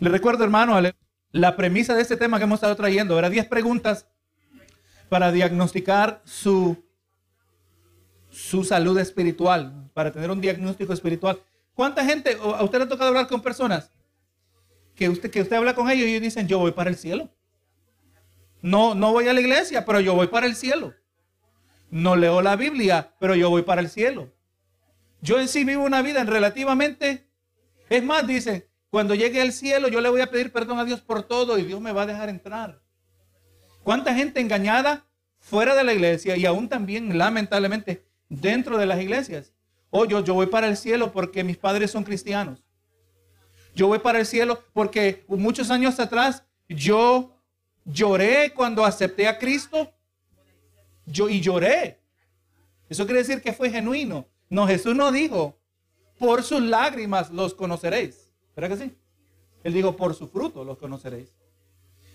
[0.00, 0.80] Le recuerdo, hermano,
[1.32, 4.06] la premisa de este tema que hemos estado trayendo era 10 preguntas
[5.08, 6.84] para diagnosticar su,
[8.30, 11.40] su salud espiritual, para tener un diagnóstico espiritual.
[11.74, 13.90] ¿Cuánta gente, a usted le ha tocado hablar con personas
[14.94, 17.28] que usted, que usted habla con ellos y dicen, yo voy para el cielo?
[18.62, 20.94] No, no voy a la iglesia, pero yo voy para el cielo.
[21.90, 24.32] No leo la Biblia, pero yo voy para el cielo.
[25.20, 27.28] Yo en sí vivo una vida en relativamente...
[27.90, 28.64] Es más, dicen,
[28.94, 31.64] cuando llegue al cielo yo le voy a pedir perdón a Dios por todo y
[31.64, 32.80] Dios me va a dejar entrar.
[33.82, 35.04] ¿Cuánta gente engañada
[35.40, 39.52] fuera de la iglesia y aún también lamentablemente dentro de las iglesias?
[39.90, 42.62] Oh, yo, yo voy para el cielo porque mis padres son cristianos.
[43.74, 47.34] Yo voy para el cielo porque muchos años atrás yo
[47.84, 49.92] Lloré cuando acepté a Cristo.
[51.04, 52.00] Yo, y lloré.
[52.88, 54.26] Eso quiere decir que fue genuino.
[54.48, 55.58] No, Jesús no dijo,
[56.16, 58.23] por sus lágrimas los conoceréis.
[58.56, 58.96] ¿Verdad que sí?
[59.62, 61.32] Él dijo, por su fruto los conoceréis.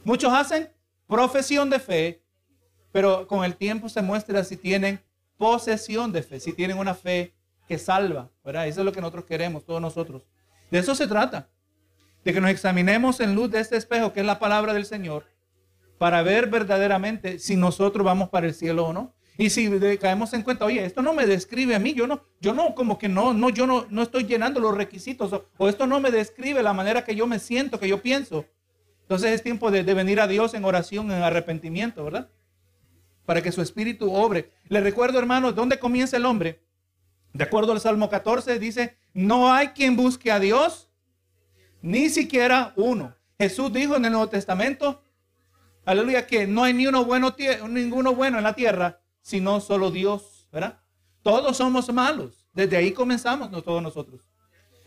[0.03, 0.69] Muchos hacen
[1.07, 2.23] profesión de fe,
[2.91, 5.01] pero con el tiempo se muestra si tienen
[5.37, 7.33] posesión de fe, si tienen una fe
[7.67, 8.29] que salva.
[8.43, 8.67] ¿verdad?
[8.67, 10.23] Eso es lo que nosotros queremos, todos nosotros.
[10.71, 11.49] De eso se trata.
[12.23, 15.25] De que nos examinemos en luz de este espejo, que es la palabra del Señor,
[15.97, 19.13] para ver verdaderamente si nosotros vamos para el cielo o no.
[19.39, 22.53] Y si caemos en cuenta, oye, esto no me describe a mí, yo no, yo
[22.53, 26.01] no, como que no, no, yo no, no estoy llenando los requisitos, o, esto no
[26.01, 28.45] me describe la manera que yo me siento, que yo pienso.
[29.03, 32.29] Entonces es tiempo de, de venir a Dios en oración, en arrepentimiento, ¿verdad?
[33.25, 34.51] Para que su espíritu obre.
[34.67, 36.61] Le recuerdo, hermanos, ¿dónde comienza el hombre?
[37.31, 40.89] De acuerdo al Salmo 14, dice, no hay quien busque a Dios,
[41.81, 43.15] ni siquiera uno.
[43.37, 45.01] Jesús dijo en el Nuevo Testamento,
[45.85, 47.33] aleluya, que no hay ni uno bueno,
[47.69, 50.79] ninguno bueno en la tierra, sino solo Dios, ¿verdad?
[51.21, 52.47] Todos somos malos.
[52.53, 54.21] Desde ahí comenzamos no, todos nosotros.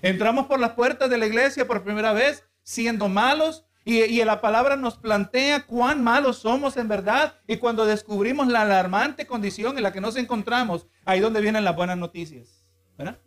[0.00, 4.40] Entramos por las puertas de la iglesia por primera vez siendo malos y, y, la
[4.40, 9.82] palabra nos plantea cuán malos somos en verdad y cuando descubrimos la alarmante condición en
[9.82, 12.64] la que nos encontramos, ahí donde vienen las buenas noticias,
[12.96, 13.18] ¿verdad?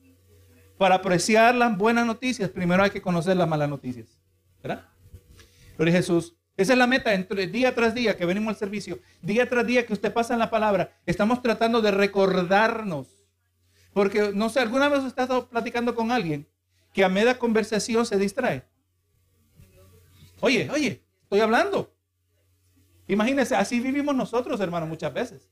[0.77, 4.17] Para apreciar las buenas noticias, primero hay que conocer las malas noticias,
[4.63, 4.85] ¿verdad?
[5.77, 9.49] Pero Jesús, esa es la meta, entre día tras día que venimos al servicio, día
[9.49, 13.07] tras día que usted pasa en la palabra, estamos tratando de recordarnos.
[13.93, 16.47] Porque, no sé, ¿alguna vez usted ha estado platicando con alguien
[16.93, 18.63] que a media conversación se distrae?
[20.39, 21.93] Oye, oye, estoy hablando.
[23.07, 25.49] Imagínense, así vivimos nosotros, hermano, muchas veces.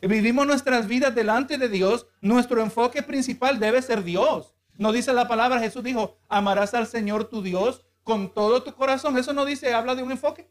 [0.00, 2.06] Vivimos nuestras vidas delante de Dios.
[2.20, 4.54] Nuestro enfoque principal debe ser Dios.
[4.76, 9.18] No dice la palabra, Jesús dijo, amarás al Señor tu Dios con todo tu corazón.
[9.18, 10.50] Eso no dice, habla de un enfoque.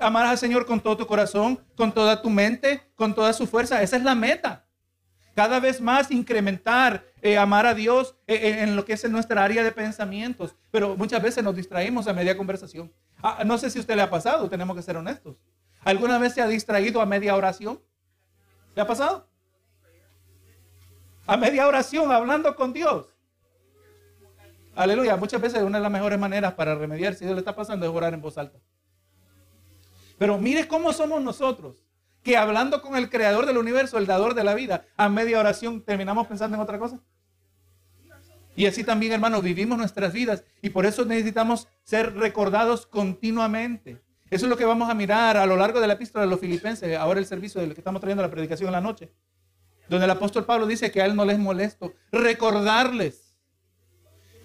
[0.00, 3.80] Amar al Señor con todo tu corazón, con toda tu mente, con toda su fuerza.
[3.80, 4.66] Esa es la meta.
[5.36, 9.44] Cada vez más incrementar, eh, amar a Dios eh, eh, en lo que es nuestra
[9.44, 10.56] área de pensamientos.
[10.72, 12.92] Pero muchas veces nos distraímos a media conversación.
[13.22, 15.36] Ah, no sé si a usted le ha pasado, tenemos que ser honestos.
[15.84, 17.80] ¿Alguna vez se ha distraído a media oración?
[18.74, 19.28] ¿Le ha pasado?
[21.24, 23.15] A media oración hablando con Dios.
[24.76, 25.16] Aleluya.
[25.16, 27.92] Muchas veces una de las mejores maneras para remediar si Dios le está pasando es
[27.92, 28.58] orar en voz alta.
[30.18, 31.82] Pero mire cómo somos nosotros,
[32.22, 35.82] que hablando con el creador del universo, el dador de la vida, a media oración
[35.82, 37.00] terminamos pensando en otra cosa.
[38.54, 44.02] Y así también, hermanos, vivimos nuestras vidas y por eso necesitamos ser recordados continuamente.
[44.30, 46.40] Eso es lo que vamos a mirar a lo largo de la epístola de los
[46.40, 49.10] filipenses, ahora el servicio del que estamos trayendo la predicación en la noche,
[49.88, 53.25] donde el apóstol Pablo dice que a él no les molesto recordarles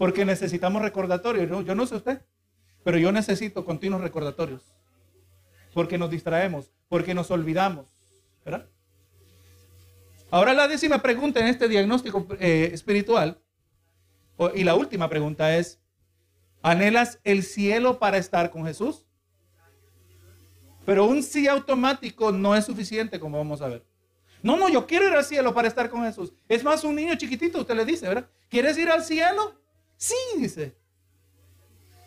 [0.02, 1.48] porque necesitamos recordatorios.
[1.64, 2.24] Yo no sé usted,
[2.84, 4.64] pero yo necesito continuos recordatorios.
[5.76, 7.86] Porque nos distraemos, porque nos olvidamos.
[8.44, 8.68] ¿verdad?
[10.32, 13.38] Ahora la décima pregunta en este diagnóstico eh, espiritual,
[14.56, 15.80] y la última pregunta es,
[16.64, 19.06] ¿anhelas el cielo para estar con Jesús?
[20.84, 23.86] Pero un sí automático no es suficiente, como vamos a ver.
[24.42, 26.34] No, no, yo quiero ir al cielo para estar con Jesús.
[26.50, 28.28] Es más, un niño chiquitito, usted le dice, ¿verdad?
[28.50, 29.61] ¿Quieres ir al cielo?
[30.02, 30.76] Sí, dice.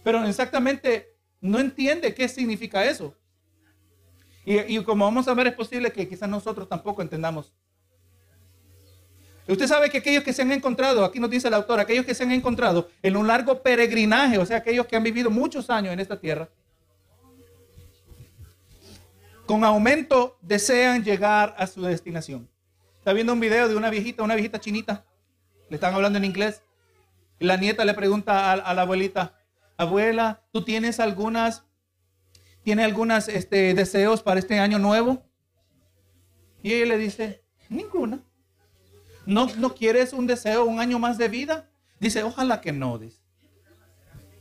[0.03, 3.15] Pero exactamente no entiende qué significa eso.
[4.45, 7.55] Y, como vamos a ver, es posible que quizás nosotros tampoco entendamos.
[9.47, 12.17] Usted sabe que aquellos que se han encontrado, aquí nos dice el autor, aquellos que
[12.17, 15.93] se han encontrado en un largo peregrinaje, o sea, aquellos que han vivido muchos años
[15.93, 16.49] en esta tierra,
[19.47, 22.51] con aumento desean llegar a su destinación.
[22.99, 25.07] Está viendo un video de una viejita, una viejita chinita,
[25.69, 26.61] le están hablando en inglés,
[27.39, 29.37] la nieta le pregunta a, la abuelita,
[29.77, 31.65] abuela, ¿tú tienes algunas,
[32.63, 35.23] tiene algunas este, deseos para este año nuevo?
[36.63, 38.23] Y ella le dice, ninguna.
[39.27, 41.71] ¿No, ¿No quieres un deseo, un año más de vida?
[42.01, 43.21] Dice, ojalá que no, dice.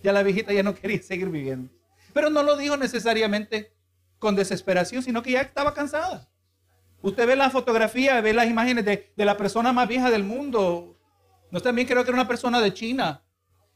[0.04, 1.69] Ya la viejita ya no quería seguir viviendo.
[2.13, 3.74] Pero no lo dijo necesariamente
[4.19, 6.30] con desesperación, sino que ya estaba cansada.
[7.01, 10.98] Usted ve la fotografía, ve las imágenes de, la persona más vieja del mundo.
[11.53, 13.21] No también creo que era una persona de China.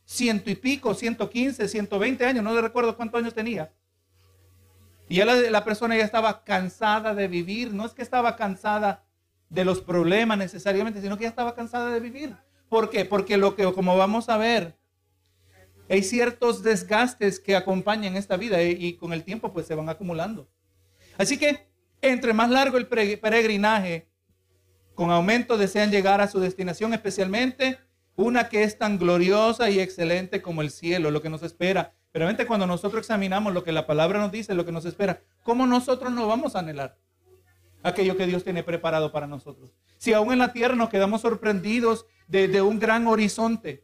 [0.03, 3.71] Ciento y pico, 115, 120 años, no le recuerdo cuántos años tenía.
[5.07, 7.71] Y ya la, persona ya estaba cansada de vivir.
[7.71, 9.05] No es que estaba cansada
[9.49, 12.35] de los problemas necesariamente, sino que ya estaba cansada de vivir.
[12.67, 13.05] ¿Por qué?
[13.05, 14.75] Porque lo que, como vamos a ver,
[15.87, 20.49] hay ciertos desgastes que acompañan esta vida y, con el tiempo pues se van acumulando.
[21.15, 21.67] Así que
[22.01, 24.06] entre más largo el peregrinaje,
[24.97, 27.77] con aumento desean llegar a su destinación, especialmente
[28.15, 31.93] una que es tan gloriosa y excelente como el cielo, lo que nos espera.
[32.11, 35.21] Pero realmente cuando nosotros examinamos lo que la palabra nos dice, lo que nos espera,
[35.43, 36.97] ¿cómo nosotros no vamos a anhelar
[37.83, 39.71] aquello que Dios tiene preparado para nosotros?
[39.97, 43.83] Si aún en la tierra nos quedamos sorprendidos de, de un gran horizonte,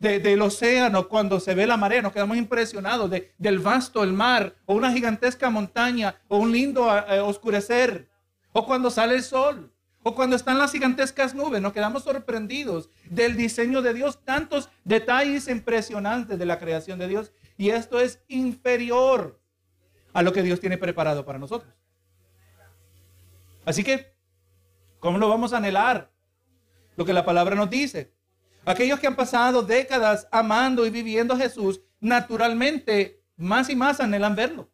[0.00, 4.56] del océano, cuando se ve la marea, nos quedamos impresionados de, del vasto el mar,
[4.66, 8.08] o una gigantesca montaña, o un lindo eh, oscurecer,
[8.52, 9.72] o cuando sale el sol,
[10.02, 15.48] o cuando están las gigantescas nubes, nos quedamos sorprendidos del diseño de Dios, tantos detalles
[15.48, 19.40] impresionantes de la creación de Dios, y esto es inferior
[20.12, 21.72] a lo que Dios tiene preparado para nosotros.
[23.64, 24.12] Así que,
[24.98, 26.10] ¿cómo lo vamos a anhelar?
[26.96, 28.12] Lo que la palabra nos dice.
[28.64, 34.34] Aquellos que han pasado décadas amando y viviendo a Jesús, naturalmente más y más anhelan
[34.34, 34.68] verlo.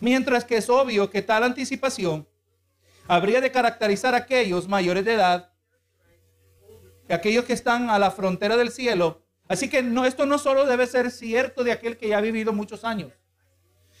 [0.00, 2.29] Mientras que es obvio que tal anticipación
[3.10, 5.52] habría de caracterizar a aquellos mayores de edad,
[7.08, 9.26] aquellos que están a la frontera del cielo.
[9.48, 12.52] Así que no, esto no solo debe ser cierto de aquel que ya ha vivido
[12.52, 13.12] muchos años,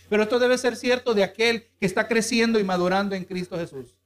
[0.08, 3.98] pero esto debe ser cierto de aquel que está creciendo y madurando en Cristo Jesús.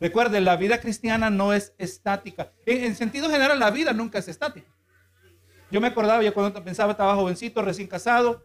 [0.00, 2.50] Recuerden, la vida cristiana no es estática.
[2.64, 4.70] En, sentido general, la vida nunca es estática.
[5.70, 8.42] Yo me acordaba, yo cuando pensaba, estaba jovencito, recién casado.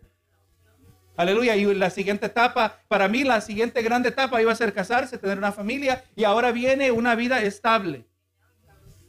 [1.16, 1.56] Aleluya.
[1.56, 5.38] Y la siguiente etapa, para mí la siguiente grande etapa iba a ser casarse, tener
[5.38, 6.04] una familia.
[6.16, 8.06] Y ahora viene una vida estable.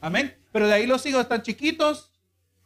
[0.00, 0.36] Amén.
[0.52, 2.12] Pero de ahí los hijos están chiquitos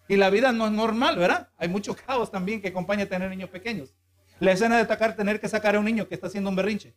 [0.08, 1.50] y la vida no es normal, ¿verdad?
[1.56, 3.94] Hay mucho caos también que acompaña a tener niños pequeños.
[4.40, 6.94] La escena de atacar, tener que sacar a un niño que está haciendo un berrinche.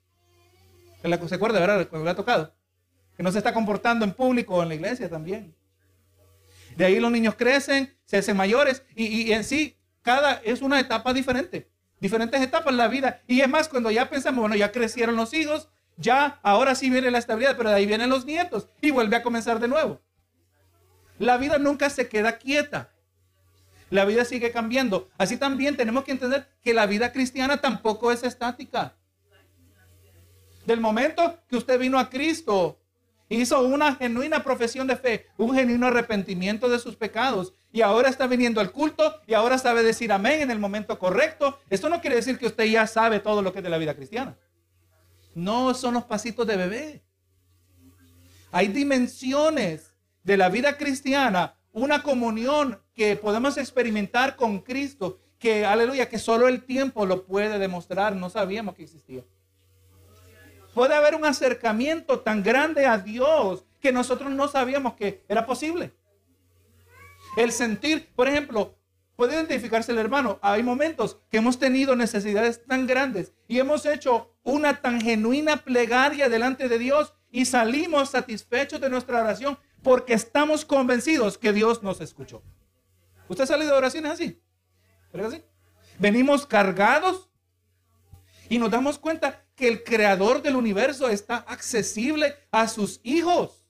[1.27, 1.87] ¿Se acuerda, verdad?
[1.87, 2.53] Cuando le ha tocado
[3.19, 5.53] que no se está comportando en público o en la iglesia también.
[6.77, 11.11] De ahí los niños crecen, se hacen mayores y, en sí cada es una etapa
[11.11, 11.69] diferente,
[11.99, 13.21] diferentes etapas en la vida.
[13.27, 17.11] Y es más, cuando ya pensamos, bueno, ya crecieron los hijos, ya ahora sí viene
[17.11, 20.01] la estabilidad, pero de ahí vienen los nietos y vuelve a comenzar de nuevo.
[21.17, 22.91] La vida nunca se queda quieta.
[23.89, 25.09] La vida sigue cambiando.
[25.17, 28.95] Así también tenemos que entender que la vida cristiana tampoco es estática.
[30.65, 32.78] Del momento que usted vino a Cristo,
[33.31, 37.53] Hizo una genuina profesión de fe, un genuino arrepentimiento de sus pecados.
[37.71, 41.59] Y ahora está viniendo al culto y ahora sabe decir amén en el momento correcto.
[41.69, 43.95] Esto no quiere decir que usted ya sabe todo lo que es de la vida
[43.95, 44.35] cristiana.
[45.35, 47.03] No son los pasitos de bebé.
[48.51, 49.93] Hay dimensiones
[50.23, 56.47] de la vida cristiana, una comunión que podemos experimentar con Cristo, que aleluya, que solo
[56.47, 58.15] el tiempo lo puede demostrar.
[58.15, 59.23] No sabíamos que existía
[60.79, 65.91] puede haber un acercamiento tan grande a Dios que nosotros no sabíamos que era posible.
[67.35, 68.77] El sentir, por ejemplo,
[69.17, 70.39] puede identificarse el hermano.
[70.41, 76.29] Hay momentos que hemos tenido necesidades tan grandes y hemos hecho una tan genuina plegaria
[76.29, 81.99] delante de Dios y salimos satisfechos de nuestra oración porque estamos convencidos que Dios nos
[81.99, 82.41] escuchó.
[83.27, 84.41] ¿Usted ha salido de oraciones así?
[85.11, 85.43] ¿Verdad así?
[85.97, 87.29] Venimos cargados
[88.47, 93.65] y nos damos cuenta que el creador del universo está accesible a sus hijos.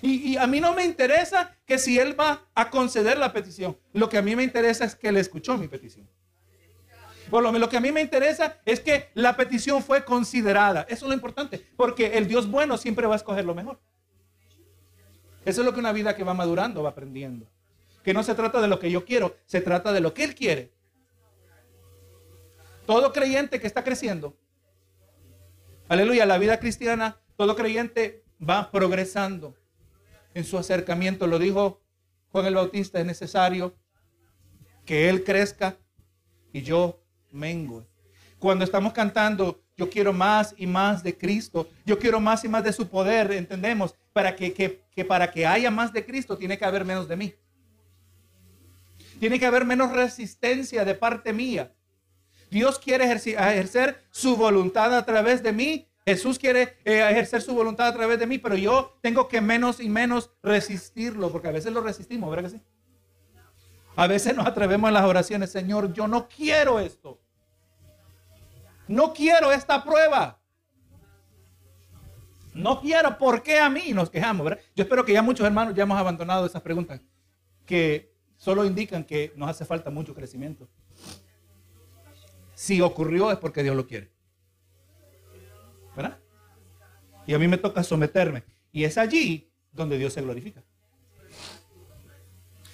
[0.00, 3.76] Y, a mí no me interesa que si él va a conceder la petición.
[3.92, 6.08] Lo que a mí me interesa es que él escuchó mi petición.
[7.30, 10.82] Por lo, lo que a mí me interesa es que la petición fue considerada.
[10.88, 11.66] Eso es lo importante.
[11.76, 13.80] Porque el Dios bueno siempre va a escoger lo mejor.
[15.44, 17.48] Eso es lo que una vida que va madurando va aprendiendo.
[18.04, 20.36] Que no se trata de lo que yo quiero, se trata de lo que Él
[20.36, 20.70] quiere.
[22.86, 24.36] Todo creyente que está creciendo
[25.88, 29.54] Aleluya, la vida cristiana, todo creyente va progresando
[30.34, 31.28] en su acercamiento.
[31.28, 31.80] Lo dijo
[32.32, 33.76] Juan el Bautista, es necesario
[34.84, 35.78] que Él crezca
[36.52, 37.00] y yo
[37.30, 37.86] mengue.
[38.40, 42.64] Cuando estamos cantando, yo quiero más y más de Cristo, yo quiero más y más
[42.64, 46.64] de su poder, entendemos, para que, que para que haya más de Cristo tiene que
[46.64, 47.34] haber menos de mí.
[49.20, 51.75] Tiene que haber menos resistencia de parte mía.
[52.50, 55.88] Dios quiere ejercer, su voluntad a través de mí.
[56.04, 59.80] Jesús quiere eh, ejercer su voluntad a través de mí, pero yo tengo que menos
[59.80, 62.62] y menos resistirlo, porque a veces lo resistimos, ¿verdad que sí?
[63.96, 67.20] A veces nos atrevemos en las oraciones, Señor, yo no quiero esto.
[68.86, 70.38] No quiero esta prueba.
[72.54, 73.92] No quiero, ¿por qué a mí?
[73.92, 74.62] Nos quejamos, ¿verdad?
[74.74, 77.00] Yo espero que ya muchos hermanos ya hemos abandonado esas preguntas
[77.66, 80.68] que solo indican que nos hace falta mucho crecimiento.
[82.56, 84.10] Si ocurrió es porque Dios lo quiere.
[85.94, 86.18] ¿Verdad?
[87.26, 88.44] Y a mí me toca someterme.
[88.72, 90.64] Y es allí donde Dios se glorifica.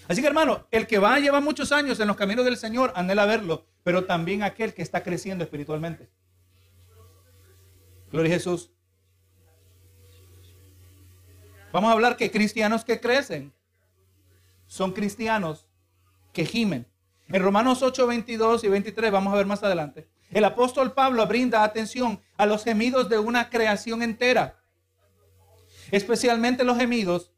[0.06, 2.92] Así que hermano, el que va a llevar muchos años en los caminos del Señor
[2.94, 6.08] anhela verlo, pero también aquel que está creciendo espiritualmente.
[8.12, 8.70] Gloria a Jesús.
[11.72, 13.52] Vamos a hablar que cristianos que crecen
[14.68, 15.66] son cristianos
[16.32, 16.86] que gimen.
[17.28, 21.62] En Romanos 8, 22 y 23, vamos a ver más adelante, el apóstol Pablo brinda
[21.62, 24.62] atención a los gemidos de una creación entera,
[25.90, 27.32] especialmente los gemidos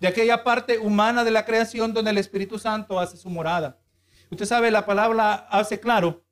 [0.00, 3.78] de aquella parte humana de la creación donde el Espíritu Santo hace su morada.
[4.30, 6.24] Usted sabe, la palabra hace claro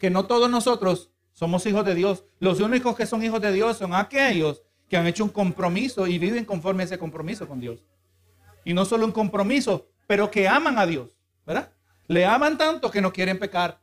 [0.00, 2.24] que no todos nosotros somos hijos de Dios.
[2.38, 6.18] Los únicos que son hijos de Dios son aquellos que han hecho un compromiso y
[6.18, 7.84] viven conforme a ese compromiso con Dios.
[8.64, 11.73] Y no solo un compromiso, pero que aman a Dios, ¿verdad?
[12.06, 13.80] Le aman tanto que no quieren pecar.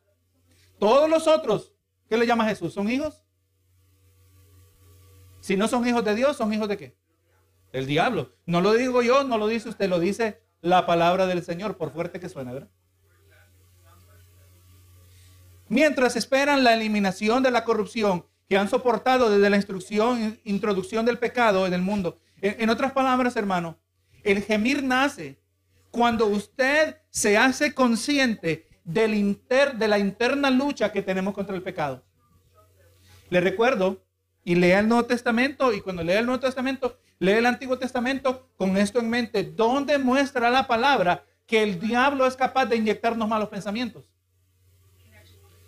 [0.80, 1.74] Todos los otros,
[2.10, 2.74] ¿qué le llama Jesús?
[2.74, 3.24] ¿Son hijos?
[5.40, 6.96] Si no son hijos de Dios, ¿son hijos de qué?
[7.72, 8.34] El diablo.
[8.46, 11.92] No lo digo yo, no lo dice usted, lo dice la palabra del Señor, por
[11.92, 12.70] fuerte que suene, ¿verdad?
[15.68, 21.18] Mientras esperan la eliminación de la corrupción que han soportado desde la instrucción, introducción del
[21.18, 22.20] pecado en el mundo.
[22.42, 23.80] En otras palabras, hermano,
[24.24, 25.40] el gemir nace
[25.90, 29.08] cuando usted se hace consciente de
[29.88, 32.04] la interna lucha que tenemos contra el pecado.
[33.30, 34.04] Le recuerdo,
[34.44, 38.50] y lea el Nuevo Testamento, y cuando lea el Nuevo Testamento, lee el Antiguo Testamento
[38.58, 43.28] con esto en mente, donde muestra la palabra que el diablo es capaz de inyectarnos
[43.28, 44.06] malos pensamientos.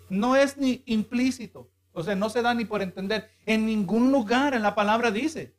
[0.08, 3.30] No es ni implícito, o sea, no se da ni por entender.
[3.46, 5.54] En ningún lugar en la palabra dice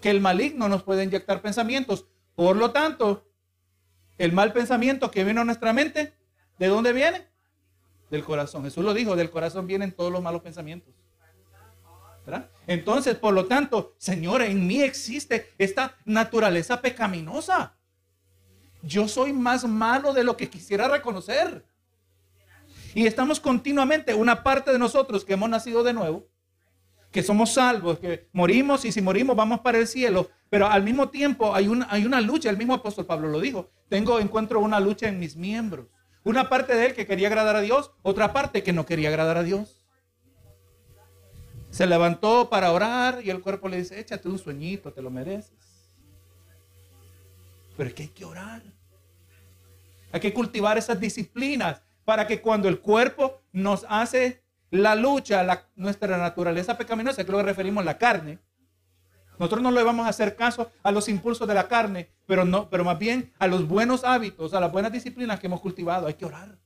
[0.00, 2.06] que el maligno nos puede inyectar pensamientos.
[2.34, 3.26] Por lo tanto,
[4.18, 6.14] el mal pensamiento que viene a nuestra mente,
[6.58, 7.26] ¿de dónde viene?
[8.10, 8.64] Del corazón.
[8.64, 10.94] Jesús lo dijo, del corazón vienen todos los malos pensamientos.
[12.66, 17.76] Entonces, por lo tanto, Señor, en mí existe esta naturaleza pecaminosa.
[18.82, 21.66] Yo soy más malo de lo que quisiera reconocer.
[22.94, 26.26] Y estamos continuamente, una parte de nosotros que hemos nacido de nuevo,
[27.14, 31.10] que somos salvos, que morimos y si morimos vamos para el cielo, pero al mismo
[31.10, 34.80] tiempo hay una, hay una lucha, el mismo apóstol Pablo lo dijo, tengo, encuentro una
[34.80, 35.86] lucha en mis miembros.
[36.24, 39.36] Una parte de él que quería agradar a Dios, otra parte que no quería agradar
[39.36, 39.86] a Dios.
[41.70, 45.54] Se levantó para orar y el cuerpo le dice, échate un sueñito, te lo mereces.
[47.76, 48.62] Pero es que hay que orar.
[50.10, 54.43] Hay que cultivar esas disciplinas para que cuando el cuerpo nos hace
[54.74, 58.40] la lucha, nuestra naturaleza pecaminosa, que lo que referimos a la carne,
[59.38, 62.68] nosotros no le vamos a hacer caso a los impulsos de la carne, pero no,
[62.70, 66.08] pero más bien a los buenos hábitos, a las buenas disciplinas que hemos cultivado.
[66.08, 66.58] Hay que orar.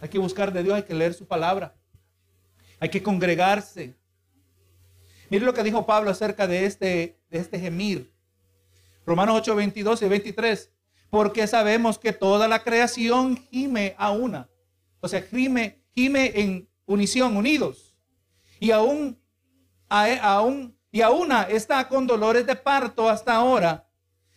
[0.00, 1.76] Hay que buscar de Dios, hay que leer su palabra.
[2.80, 3.94] Hay que congregarse.
[5.30, 8.12] Mire lo que dijo Pablo acerca de este, de este gemir.
[9.06, 10.70] Romanos 8, 22 y 23.
[11.10, 14.48] Porque sabemos que toda la creación gime a una.
[15.00, 17.96] O sea, gime, gime en unición, unidos.
[18.60, 19.18] Y aún,
[19.88, 23.88] aún, y a una está con dolores de parto hasta ahora.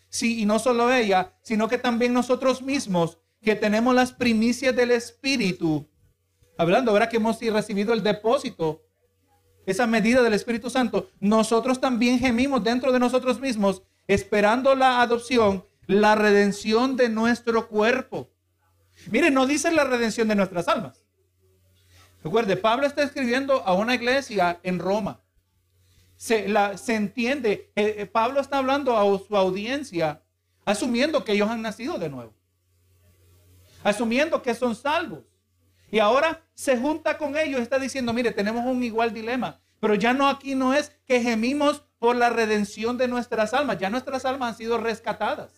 [0.09, 4.91] Sí, y no solo ella, sino que también nosotros mismos, que tenemos las primicias del
[4.91, 5.87] Espíritu
[6.57, 8.83] hablando, ahora que hemos recibido el depósito,
[9.65, 15.65] esa medida del Espíritu Santo, nosotros también gemimos dentro de nosotros mismos, esperando la adopción,
[15.85, 18.31] la redención de nuestro cuerpo.
[19.11, 21.03] Mire, no dice la redención de nuestras almas.
[22.27, 25.21] Recuerde, Pablo está escribiendo a una iglesia en Roma.
[26.17, 30.21] Se, la, se entiende, eh, eh, Pablo está hablando a su audiencia,
[30.65, 32.33] asumiendo que ellos han nacido de nuevo,
[33.81, 35.23] asumiendo que son salvos.
[35.89, 40.13] Y ahora se junta con ellos, está diciendo, mire, tenemos un igual dilema, pero ya
[40.13, 44.49] no aquí no es que gemimos por la redención de nuestras almas, ya nuestras almas
[44.49, 45.53] han sido rescatadas.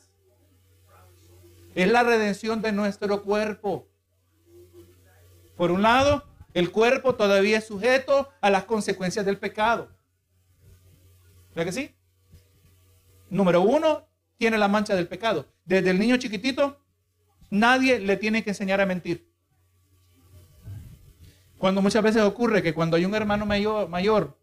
[1.74, 3.88] Es la redención de nuestro cuerpo.
[5.58, 9.89] Por un lado, el cuerpo todavía es sujeto a las consecuencias del pecado.
[11.50, 11.96] ¿Verdad que sí?
[13.29, 15.46] Número uno, tiene la mancha del pecado.
[15.65, 16.79] Desde el niño chiquitito,
[17.50, 19.29] nadie le tiene que enseñar a mentir.
[21.58, 24.38] Cuando muchas veces ocurre que cuando hay un hermano mayor, mayor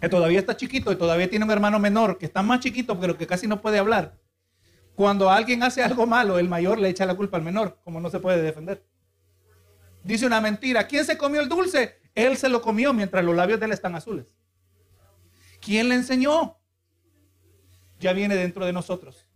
[0.00, 3.16] que todavía está chiquito y todavía tiene un hermano menor que está más chiquito pero
[3.16, 4.18] que casi no puede hablar,
[4.94, 8.10] Cuando alguien hace algo malo, el mayor le echa la culpa al menor, como no
[8.10, 8.82] se puede defender.
[10.06, 10.86] Dice una mentira.
[10.86, 11.98] ¿Quién se comió el dulce?
[12.14, 14.26] Él se lo comió mientras los labios de él están azules.
[15.60, 16.58] ¿Quién le enseñó?
[17.98, 19.28] Ya viene dentro de nosotros.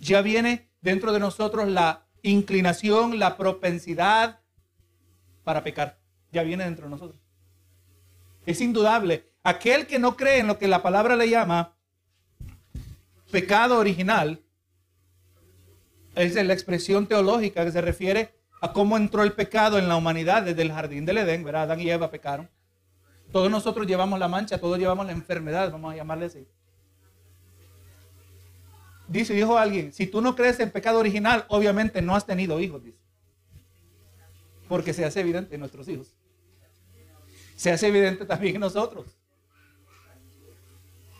[0.00, 4.40] Ya viene dentro de nosotros la inclinación, la propensidad
[5.44, 6.00] para pecar.
[6.32, 7.20] Ya viene dentro de nosotros.
[8.44, 9.32] Es indudable.
[9.44, 11.76] Aquel que no cree en lo que la palabra le llama
[13.30, 14.42] pecado original,
[16.16, 20.44] es la expresión teológica que se refiere a cómo entró el pecado en la humanidad
[20.44, 21.64] desde el jardín del Edén, ¿verdad?
[21.64, 22.48] Adán y Eva pecaron.
[23.32, 26.46] Todos nosotros llevamos la mancha, todos llevamos la enfermedad, vamos a llamarle así.
[29.08, 32.84] Dice, dijo alguien, si tú no crees en pecado original, obviamente no has tenido hijos,
[32.84, 32.98] dice.
[34.68, 36.14] Porque se hace evidente en nuestros hijos.
[37.56, 39.06] Se hace evidente también en nosotros.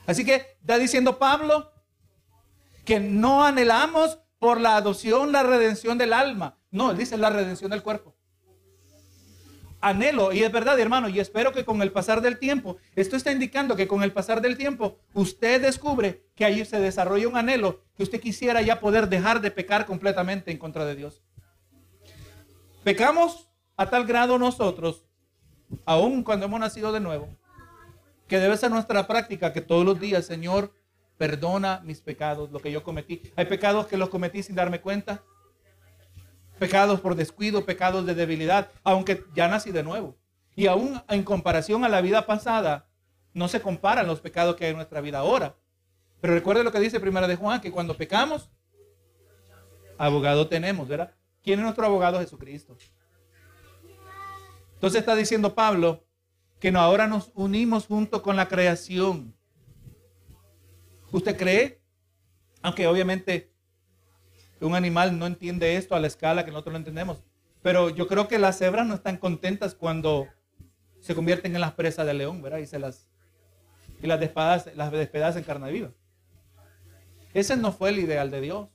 [0.06, 1.72] Así que está diciendo Pablo
[2.84, 6.56] que no anhelamos por la adopción la redención del alma.
[6.72, 8.16] No, dice la redención del cuerpo.
[9.80, 13.30] Anhelo, y es verdad, hermano, y espero que con el pasar del tiempo, esto está
[13.32, 17.82] indicando que con el pasar del tiempo, usted descubre que ahí se desarrolla un anhelo
[17.96, 21.22] que usted quisiera ya poder dejar de pecar completamente en contra de Dios.
[22.84, 25.04] Pecamos a tal grado nosotros,
[25.84, 27.28] aun cuando hemos nacido de nuevo,
[28.28, 30.72] que debe ser nuestra práctica que todos los días, Señor,
[31.18, 33.20] perdona mis pecados, lo que yo cometí.
[33.36, 35.22] Hay pecados que los cometí sin darme cuenta.
[36.62, 40.16] Pecados por descuido, pecados de debilidad, aunque ya nací de nuevo.
[40.54, 42.88] Y aún en comparación a la vida pasada,
[43.34, 45.56] no se comparan los pecados que hay en nuestra vida ahora.
[46.20, 48.48] Pero recuerde lo que dice Primera de Juan, que cuando pecamos,
[49.98, 51.12] abogado tenemos, ¿verdad?
[51.42, 52.20] ¿Quién es nuestro abogado?
[52.20, 52.76] Jesucristo.
[54.74, 56.04] Entonces está diciendo Pablo
[56.60, 59.34] que ahora nos unimos junto con la creación
[61.12, 61.82] ¿Usted cree?
[62.62, 63.51] Aunque obviamente
[64.64, 67.22] un animal no entiende esto a la escala que nosotros lo entendemos.
[67.62, 70.28] Pero yo creo que las cebras no están contentas cuando
[71.00, 72.58] se convierten en las presas del león, ¿verdad?
[72.58, 73.08] Y se las
[74.02, 75.90] y las despedazan, las despedazan en carne viva.
[77.34, 78.68] Ese no fue el ideal de Dios.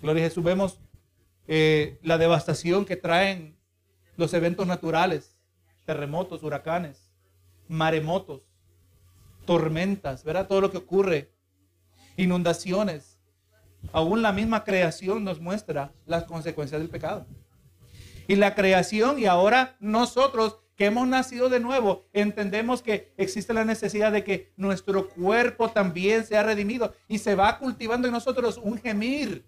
[0.00, 0.44] Gloria a Jesús.
[0.44, 0.80] Vemos
[1.48, 3.58] eh, la devastación que traen
[4.16, 5.36] los eventos naturales,
[5.84, 7.10] terremotos, huracanes,
[7.68, 8.42] maremotos
[9.44, 10.48] tormentas, ¿verdad?
[10.48, 11.32] Todo lo que ocurre,
[12.16, 13.18] inundaciones.
[13.92, 17.26] Aún la misma creación nos muestra las consecuencias del pecado.
[18.28, 23.64] Y la creación y ahora nosotros que hemos nacido de nuevo, entendemos que existe la
[23.64, 28.78] necesidad de que nuestro cuerpo también sea redimido y se va cultivando en nosotros un
[28.78, 29.46] gemir.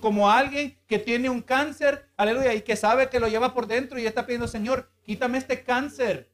[0.00, 3.98] Como alguien que tiene un cáncer, aleluya, y que sabe que lo lleva por dentro
[3.98, 6.30] y está pidiendo, Señor, quítame este cáncer.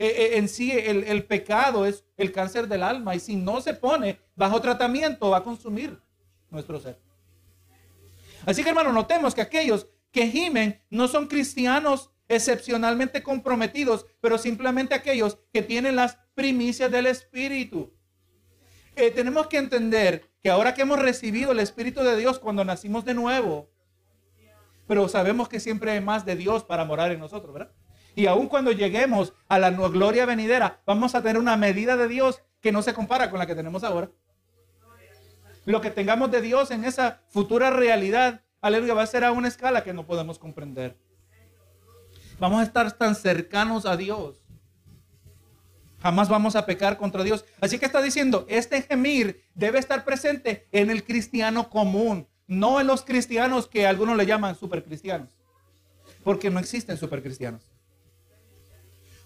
[0.00, 3.74] Eh, eh, en sí el, pecado es el cáncer del alma y si no se
[3.74, 6.00] pone bajo tratamiento va a consumir
[6.50, 7.00] nuestro ser.
[8.46, 14.94] Así que hermano, notemos que aquellos que gimen no son cristianos excepcionalmente comprometidos, pero simplemente
[14.94, 17.92] aquellos que tienen las primicias del Espíritu.
[18.94, 23.04] Eh, tenemos que entender que ahora que hemos recibido el Espíritu de Dios cuando nacimos
[23.04, 23.70] de nuevo,
[24.86, 27.72] pero sabemos que siempre hay más de Dios para morar en nosotros, ¿verdad?
[28.18, 32.42] Y aun cuando lleguemos a la gloria venidera, vamos a tener una medida de Dios
[32.60, 34.10] que no se compara con la que tenemos ahora.
[35.64, 39.46] Lo que tengamos de Dios en esa futura realidad, aleluya, va a ser a una
[39.46, 40.98] escala que no podemos comprender.
[42.40, 44.42] Vamos a estar tan cercanos a Dios.
[46.02, 47.44] Jamás vamos a pecar contra Dios.
[47.60, 52.88] Así que está diciendo, este gemir debe estar presente en el cristiano común, no en
[52.88, 55.28] los cristianos que algunos le llaman supercristianos.
[56.24, 57.77] Porque no existen supercristianos.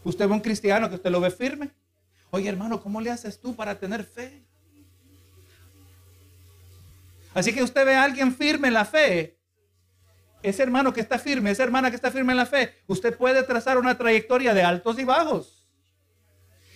[0.04, 1.70] Usted ve un cristiano que usted lo ve firme.
[2.30, 4.42] Oye, hermano, ¿cómo le haces tú para tener fe?
[7.34, 9.38] Así que usted ve a alguien firme en la fe.
[10.42, 13.42] Ese hermano que está firme, esa hermana que está firme en la fe, usted puede
[13.44, 15.68] trazar una trayectoria de altos y bajos.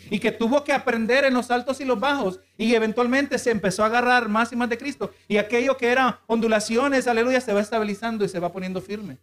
[0.08, 2.38] Y que tuvo que aprender en los altos y los bajos.
[2.56, 5.12] Y eventualmente se empezó a agarrar más y más de Cristo.
[5.26, 9.18] Y aquello que eran ondulaciones, aleluya, se va estabilizando y se va poniendo firme.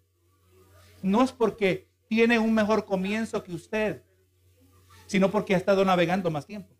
[1.01, 4.03] No es porque tiene un mejor comienzo que usted,
[5.07, 6.75] sino porque ha estado navegando más tiempo.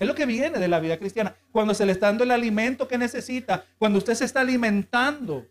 [0.00, 1.36] Es lo que viene de la vida cristiana.
[1.52, 5.46] Cuando se le está dando el alimento que necesita, cuando usted se está alimentando,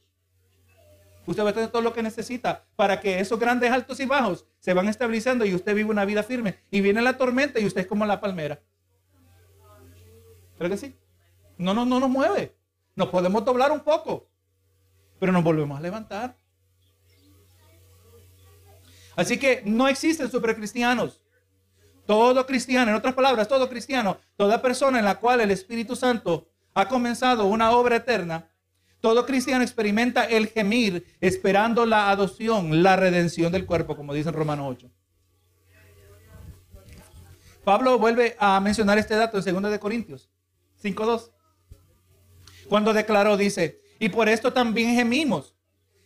[1.25, 4.45] usted va a tener todo lo que necesita para que esos grandes altos y bajos
[4.59, 6.57] se van estabilizando y usted vive una vida firme.
[6.71, 8.59] Y viene la tormenta y usted es como la palmera.
[10.57, 10.95] ¿Creo que sí?
[11.57, 12.55] No, no, no nos mueve.
[12.95, 14.27] Nos podemos doblar un poco,
[15.19, 16.35] pero nos volvemos a levantar.
[19.21, 21.21] Así que no existen supercristianos.
[22.07, 26.49] Todo cristiano, en otras palabras, todo cristiano, toda persona en la cual el Espíritu Santo
[26.73, 28.49] ha comenzado una obra eterna,
[28.99, 34.35] todo cristiano experimenta el gemir esperando la adopción, la redención del cuerpo, como dice en
[34.35, 34.89] Romano 8.
[37.63, 40.31] Pablo vuelve a mencionar este dato en 2 de Corintios
[40.83, 41.29] 5.2.
[42.67, 45.55] Cuando declaró, dice, y por esto también gemimos,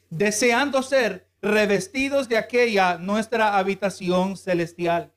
[0.09, 5.13] deseando ser revestidos de aquella nuestra habitación celestial.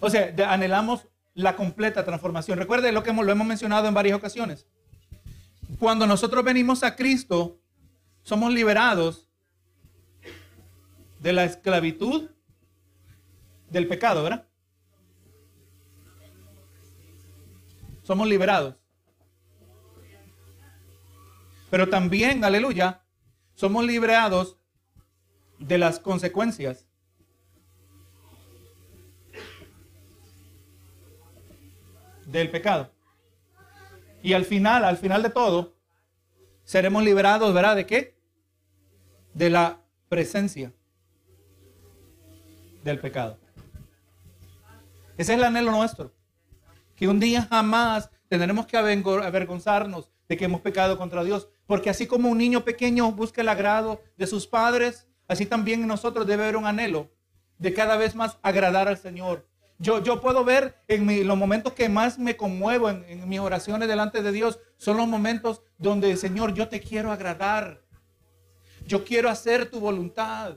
[0.00, 2.58] O sea, anhelamos la completa transformación.
[2.58, 4.66] Recuerde lo que lo hemos mencionado en varias ocasiones.
[5.78, 7.60] Cuando nosotros venimos a Cristo,
[8.24, 9.28] somos liberados
[11.20, 12.28] de la esclavitud
[13.70, 14.44] del pecado, ¿verdad?
[18.02, 18.74] Somos liberados.
[21.70, 23.02] Pero también, aleluya,
[23.58, 24.56] somos liberados
[25.58, 26.86] de las consecuencias.
[32.24, 32.92] del pecado.
[34.22, 35.74] Y al final, al final de todo,
[36.62, 37.74] seremos liberados, ¿verdad?
[37.74, 38.18] ¿De qué?
[39.32, 40.70] De la presencia
[42.84, 43.38] del pecado.
[45.16, 46.12] Ese es el anhelo nuestro.
[46.94, 51.48] Que un día jamás tendremos que avergonzarnos de que hemos pecado contra Dios.
[51.68, 56.26] Porque así como un niño pequeño busca el agrado de sus padres, así también nosotros
[56.26, 57.10] debe haber un anhelo
[57.58, 59.46] de cada vez más agradar al Señor.
[59.78, 63.86] Yo, yo puedo ver en los momentos que más me conmuevo en, en mis oraciones
[63.86, 67.82] delante de Dios, son los momentos donde, Señor, yo te quiero agradar.
[68.86, 70.56] Yo quiero hacer tu voluntad.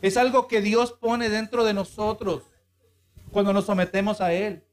[0.00, 2.44] Es algo que Dios pone dentro de nosotros
[3.30, 4.64] cuando nos sometemos a Él.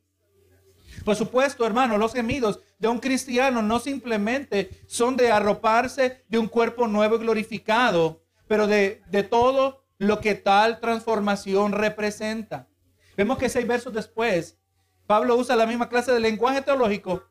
[1.03, 6.47] Por supuesto, hermano, los gemidos de un cristiano no simplemente son de arroparse de un
[6.47, 12.67] cuerpo nuevo y glorificado, pero de, de todo lo que tal transformación representa.
[13.15, 14.60] Vemos que seis versos después,
[15.07, 17.23] Pablo usa la misma clase de lenguaje teológico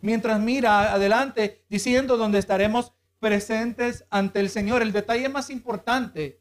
[0.00, 4.82] mientras mira adelante diciendo donde estaremos presentes ante el Señor.
[4.82, 6.40] El detalle más importante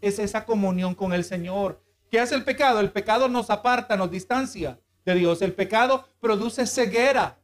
[0.00, 1.82] es esa comunión con el Señor.
[2.10, 2.80] ¿Qué hace el pecado?
[2.80, 5.42] El pecado nos aparta, nos distancia de Dios.
[5.42, 7.38] El pecado produce ceguera.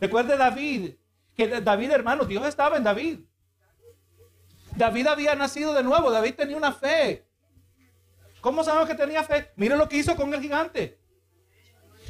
[0.00, 0.94] Recuerde David,
[1.36, 3.20] que David hermano, Dios estaba en David.
[4.76, 7.26] David había nacido de nuevo, David tenía una fe.
[8.40, 9.50] ¿Cómo sabemos que tenía fe?
[9.56, 10.98] Mire lo que hizo con el gigante.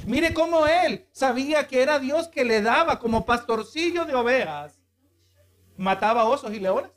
[0.07, 4.81] Mire cómo él sabía que era Dios que le daba como pastorcillo de ovejas.
[5.77, 6.93] Mataba osos y leones.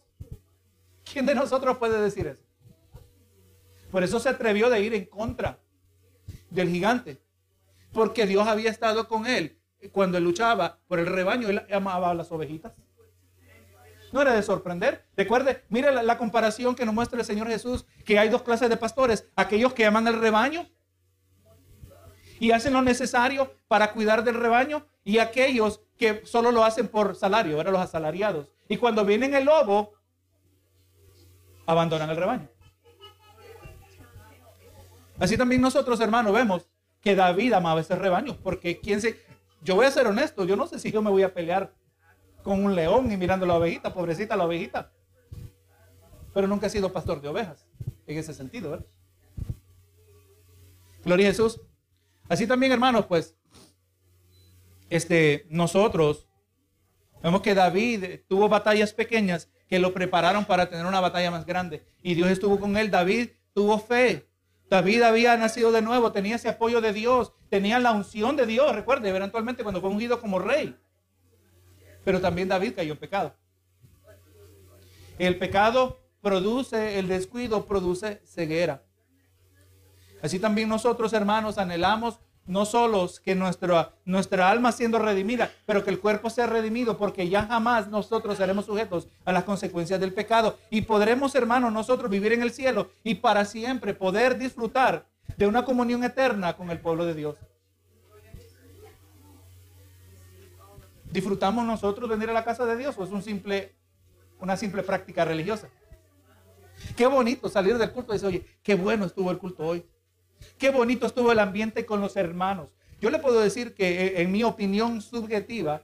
[1.12, 2.42] ¿Quién de nosotros puede decir eso?
[3.92, 5.60] Por eso se atrevió de ir en contra
[6.50, 7.23] del gigante
[7.94, 9.60] porque Dios había estado con él
[9.92, 12.74] cuando luchaba por el rebaño, él amaba a las ovejitas.
[14.12, 15.06] No era de sorprender.
[15.18, 18.78] Recuerde, mire la, comparación que nos muestra el Señor Jesús, que hay dos clases de
[18.78, 20.68] pastores, aquellos que aman al rebaño
[22.40, 27.16] y hacen lo necesario para cuidar del rebaño y aquellos que solo lo hacen por
[27.16, 28.50] salario, eran los asalariados.
[28.70, 29.94] Y cuando vienen el lobo,
[31.66, 32.50] abandonan el rebaño.
[35.20, 36.68] Así también nosotros, hermanos, vemos
[37.04, 39.20] que David amaba ese rebaño, porque quién se,
[39.62, 41.74] yo voy a ser honesto, yo no sé si yo me voy a pelear
[42.44, 44.92] con un león y mirando la ovejita, pobrecita la ovejita.
[46.34, 47.68] Pero nunca he sido pastor de ovejas,
[48.08, 48.86] en ese sentido, ¿verdad?
[51.04, 51.60] Gloria a Jesús.
[52.30, 53.36] Así también, hermanos, pues,
[54.90, 56.28] este, nosotros
[57.22, 61.84] vemos que David tuvo batallas pequeñas que lo prepararon para tener una batalla más grande.
[62.02, 62.90] Y Dios estuvo con él.
[62.90, 64.28] David tuvo fe.
[64.70, 68.74] David había nacido de nuevo, tenía ese apoyo de Dios, tenía la unción de Dios,
[68.74, 70.76] recuerde, eventualmente cuando fue ungido como rey.
[72.04, 73.36] Pero también David cayó en pecado.
[75.20, 78.84] El pecado produce, el descuido produce ceguera.
[80.22, 85.90] Así también nosotros, hermanos, anhelamos no solo que nuestra, nuestra alma siendo redimida, pero que
[85.90, 90.58] el cuerpo sea redimido, porque ya jamás nosotros seremos sujetos a las consecuencias del pecado.
[90.70, 95.06] Y podremos, hermanos, nosotros vivir en el cielo y para siempre poder disfrutar
[95.38, 97.38] de una comunión eterna con el pueblo de Dios.
[101.12, 103.76] ¿Disfrutamos nosotros venir a la casa de Dios o es un simple,
[104.40, 105.70] una simple práctica religiosa?
[106.98, 109.86] Qué bonito salir del culto y decir, oye, qué bueno estuvo el culto hoy.
[110.58, 112.70] Qué bonito estuvo el ambiente con los hermanos.
[113.02, 115.82] Yo le puedo decir que eh, en mi opinión subjetiva,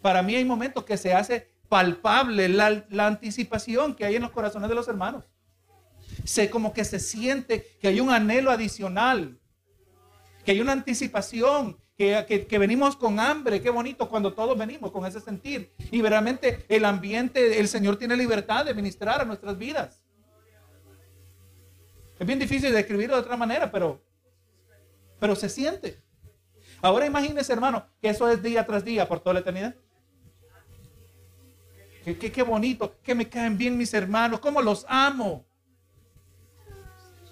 [0.00, 4.68] para mí hay momentos que se hace palpable la, anticipación que hay en los corazones
[4.68, 5.24] de los hermanos.
[6.24, 9.38] Se como que se siente que hay un anhelo adicional,
[10.44, 13.60] que hay una anticipación, que, que, venimos con hambre.
[13.62, 15.72] Qué bonito cuando todos venimos con ese sentir.
[15.90, 20.03] Y verdaderamente el ambiente, el Señor tiene libertad de ministrar a nuestras vidas.
[22.18, 24.02] Es bien difícil de describirlo de otra manera, pero,
[25.18, 26.00] pero se siente.
[26.80, 29.74] Ahora imagínese, hermano, que eso es día tras día por toda la eternidad.
[32.04, 35.46] Qué, qué, bonito, que me caen bien mis hermanos, cómo los amo.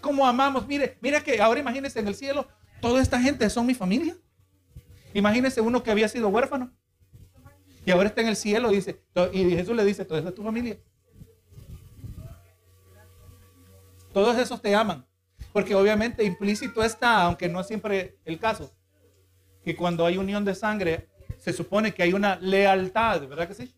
[0.01, 0.67] Cómo amamos.
[0.67, 2.49] Mire, mira que ahora imagínese en el cielo,
[2.81, 4.17] toda esta gente son mi familia.
[5.13, 6.73] Imagínese uno que había sido huérfano.
[7.85, 10.43] Y ahora está en el cielo, dice, y Jesús le dice, toda esa es tu
[10.43, 10.79] familia.
[14.13, 15.07] Todos esos te aman.
[15.53, 18.73] Porque obviamente implícito está, aunque no es siempre el caso,
[19.65, 23.75] que cuando hay unión de sangre, se supone que hay una lealtad, ¿verdad que sí?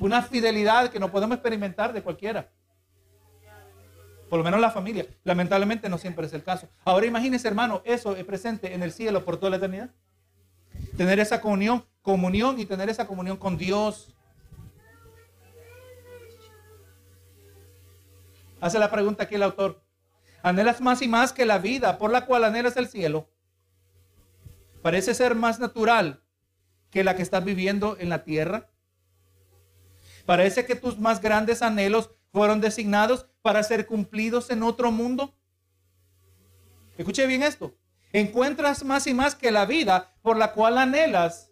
[0.00, 2.50] Una fidelidad que no podemos experimentar de cualquiera.
[4.28, 5.06] Por lo menos la familia.
[5.24, 6.68] Lamentablemente no siempre es el caso.
[6.84, 9.90] Ahora imagínese, hermano, eso es presente en el cielo por toda la eternidad.
[10.96, 14.15] Tener esa comunión, comunión y tener esa comunión con Dios.
[18.60, 19.82] Hace la pregunta aquí el autor.
[20.42, 23.28] ¿Anhelas más y más que la vida por la cual anhelas el cielo?
[24.82, 26.22] Parece ser más natural
[26.90, 28.70] que la que estás viviendo en la tierra.
[30.24, 35.34] Parece que tus más grandes anhelos fueron designados para ser cumplidos en otro mundo.
[36.96, 37.76] Escuche bien esto.
[38.12, 41.50] Encuentras más y más que la vida por la cual anhelas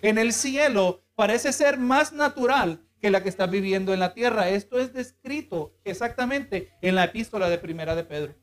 [0.00, 4.48] en el cielo parece ser más natural que la que estás viviendo en la tierra.
[4.48, 8.36] Esto es descrito exactamente en la epístola de Primera de Pedro.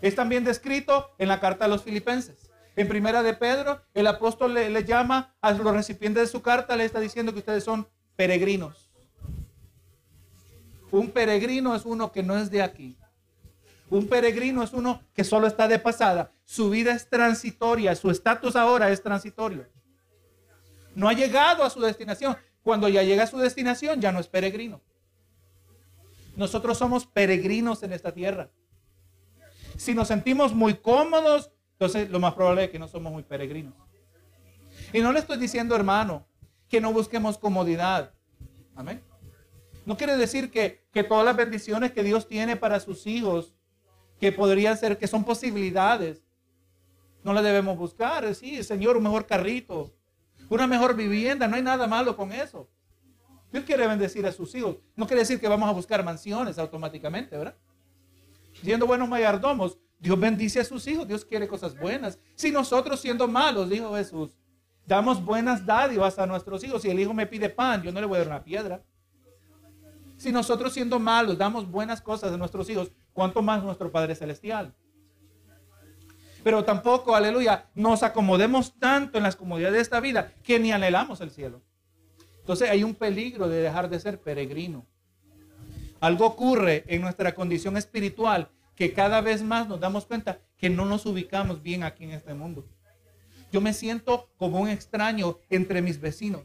[0.00, 2.48] Es también descrito en la carta a los filipenses.
[2.76, 6.84] En Primera de Pedro, el apóstol le, llama a los recipientes de su carta, le
[6.84, 8.92] está diciendo que ustedes son peregrinos.
[10.92, 12.96] Un peregrino es uno que no es de aquí.
[13.90, 16.30] Un peregrino es uno que solo está de pasada.
[16.44, 19.66] Su vida es transitoria, su estatus ahora es transitorio.
[20.96, 22.36] No ha llegado a su destinación.
[22.62, 24.80] Cuando ya llega a su destinación, ya no es peregrino.
[26.36, 28.50] Nosotros somos peregrinos en esta tierra.
[29.76, 33.74] Si nos sentimos muy cómodos, entonces lo más probable es que no somos muy peregrinos.
[34.92, 36.26] Y no le estoy diciendo, hermano,
[36.68, 38.14] que no busquemos comodidad.
[38.74, 39.02] Amén.
[39.84, 43.54] No quiere decir que, que todas las bendiciones que Dios tiene para sus hijos,
[44.18, 46.22] que podrían ser, que son posibilidades,
[47.22, 48.34] no las debemos buscar.
[48.34, 49.92] Sí, Señor, un mejor carrito,
[50.48, 52.68] una mejor vivienda, no hay nada malo con eso.
[53.52, 54.76] Dios quiere bendecir a sus hijos.
[54.94, 57.56] No quiere decir que vamos a buscar mansiones automáticamente, ¿verdad?
[58.62, 62.18] Siendo buenos mayordomos, Dios bendice a sus hijos, Dios quiere cosas buenas.
[62.34, 64.36] Si nosotros siendo malos, dijo Jesús,
[64.86, 68.06] damos buenas dádivas a nuestros hijos, si el hijo me pide pan, yo no le
[68.06, 68.82] voy a dar una piedra.
[70.16, 74.74] Si nosotros siendo malos damos buenas cosas a nuestros hijos, ¿cuánto más nuestro Padre Celestial?
[76.46, 81.20] Pero tampoco, aleluya, nos acomodemos tanto en las comodidades de esta vida que ni anhelamos
[81.20, 81.60] el cielo.
[82.38, 84.86] Entonces hay un peligro de dejar de ser peregrino.
[85.98, 90.86] Algo ocurre en nuestra condición espiritual que cada vez más nos damos cuenta que no
[90.86, 92.64] nos ubicamos bien aquí en este mundo.
[93.50, 96.44] Yo me siento como un extraño entre mis vecinos.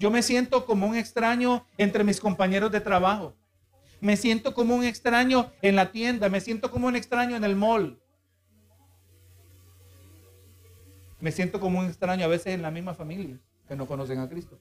[0.00, 3.36] Yo me siento como un extraño entre mis compañeros de trabajo.
[4.00, 6.28] Me siento como un extraño en la tienda.
[6.28, 8.00] Me siento como un extraño en el mall.
[11.20, 14.28] Me siento como un extraño a veces en la misma familia que no conocen a
[14.28, 14.58] Cristo.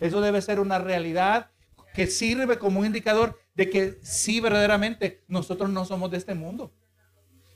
[0.00, 1.50] Eso debe ser una realidad
[1.94, 6.74] que sirve como un indicador de que sí verdaderamente nosotros no somos de este mundo.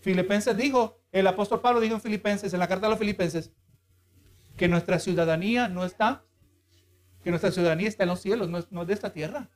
[0.00, 3.52] Filipenses dijo, el apóstol Pablo dijo en Filipenses, en la carta a los Filipenses,
[4.56, 6.24] que nuestra ciudadanía no está,
[7.22, 9.50] que nuestra ciudadanía está en los cielos, no es, no es de esta tierra.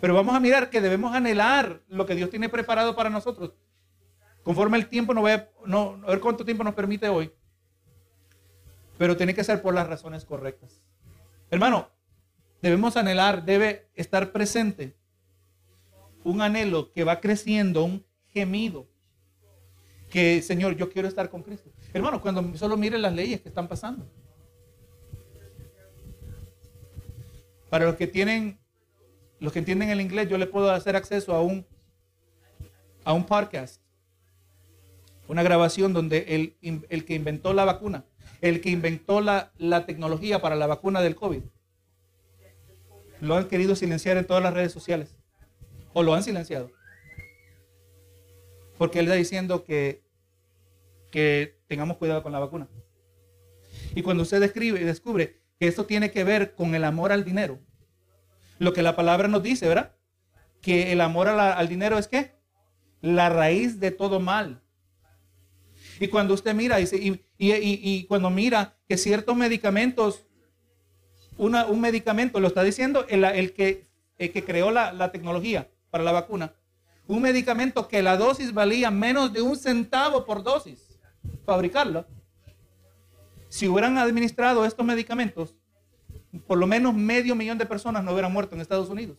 [0.00, 3.52] Pero vamos a mirar que debemos anhelar lo que Dios tiene preparado para nosotros.
[4.42, 7.32] Conforme el tiempo, no voy a, no, a ver cuánto tiempo nos permite hoy.
[8.98, 10.82] Pero tiene que ser por las razones correctas.
[11.50, 11.90] Hermano,
[12.62, 14.96] debemos anhelar, debe estar presente
[16.24, 18.88] un anhelo que va creciendo, un gemido.
[20.10, 21.70] Que, Señor, yo quiero estar con Cristo.
[21.92, 24.06] Hermano, cuando solo mire las leyes que están pasando.
[27.68, 28.58] Para los que tienen,
[29.40, 31.66] los que entienden el inglés, yo le puedo hacer acceso a un,
[33.04, 33.83] a un podcast
[35.28, 38.04] una grabación donde el, que inventó la vacuna,
[38.40, 41.42] el que inventó la, la tecnología para la vacuna del COVID,
[43.20, 45.16] lo han querido silenciar en todas las redes sociales.
[45.92, 46.70] O lo han silenciado.
[48.76, 50.02] Porque él está diciendo que,
[51.10, 52.68] que tengamos cuidado con la vacuna.
[53.94, 57.60] Y cuando usted describe descubre que esto tiene que ver con el amor al dinero,
[58.58, 59.94] lo que la palabra nos dice, ¿verdad?
[60.60, 62.34] Que el amor al dinero es qué?
[63.00, 64.63] La raíz de todo mal.
[66.00, 70.26] Y cuando usted mira y, y, cuando mira que ciertos medicamentos,
[71.36, 76.52] un medicamento, lo está diciendo el, que creó la, la tecnología para la vacuna,
[77.06, 80.98] un medicamento que la dosis valía menos de un centavo por dosis,
[81.44, 82.06] fabricarlo.
[83.48, 85.54] Si hubieran administrado estos medicamentos,
[86.46, 89.18] por lo menos medio millón de personas no hubieran muerto en Estados Unidos.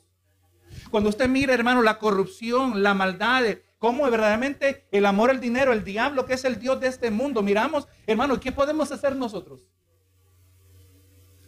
[0.92, 3.44] Cuando usted mira, hermano, la corrupción, la maldad,
[3.86, 7.44] cómo verdaderamente el amor al dinero, el diablo que es el Dios de este mundo,
[7.44, 9.70] miramos, hermano, ¿qué podemos hacer nosotros?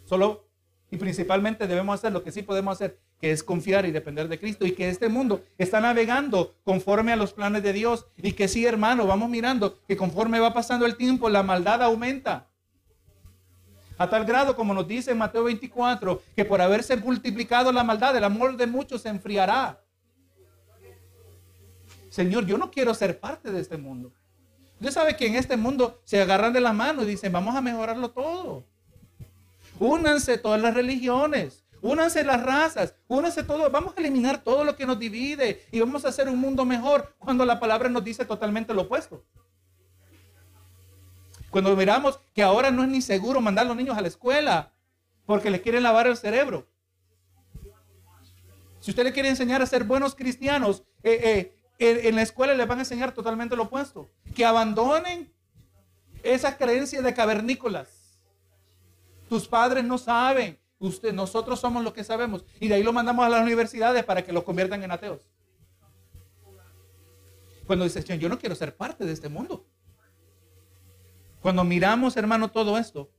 [0.05, 0.47] Solo
[0.91, 4.39] y principalmente debemos hacer lo que sí podemos hacer, que es confiar y depender de
[4.39, 8.47] Cristo y que este mundo está navegando conforme a los planes de Dios y que
[8.47, 12.49] sí, hermano, vamos mirando que conforme va pasando el tiempo, la maldad aumenta.
[13.97, 18.23] A tal grado, como nos dice Mateo 24, que por haberse multiplicado la maldad, el
[18.23, 19.81] amor de muchos se enfriará.
[22.17, 24.11] Señor, yo no quiero ser parte de este mundo.
[24.79, 27.61] Usted sabe que en este mundo se agarran de la mano y dicen, vamos a
[27.61, 28.63] mejorarlo todo.
[29.79, 33.69] Únanse todas las religiones, únanse las razas, únanse todo.
[33.69, 37.13] Vamos a eliminar todo lo que nos divide y vamos a hacer un mundo mejor
[37.19, 39.23] cuando la palabra nos dice totalmente lo opuesto.
[41.51, 44.71] Cuando miramos que ahora no es ni seguro mandar a los niños a la escuela
[45.27, 46.65] porque les quieren lavar el cerebro.
[48.79, 52.67] Si usted le quiere enseñar a ser buenos cristianos, eh, eh, en la escuela les
[52.67, 54.09] van a enseñar totalmente lo opuesto.
[54.35, 55.31] Que abandonen
[56.23, 58.19] esa creencia de cavernícolas.
[59.29, 60.59] Tus padres no saben.
[60.79, 62.45] Usted, nosotros somos los que sabemos.
[62.59, 65.21] Y de ahí lo mandamos a las universidades para que los conviertan en ateos.
[67.65, 69.65] Cuando dice, yo no quiero ser parte de este mundo.
[71.41, 73.11] Cuando miramos, hermano, todo esto,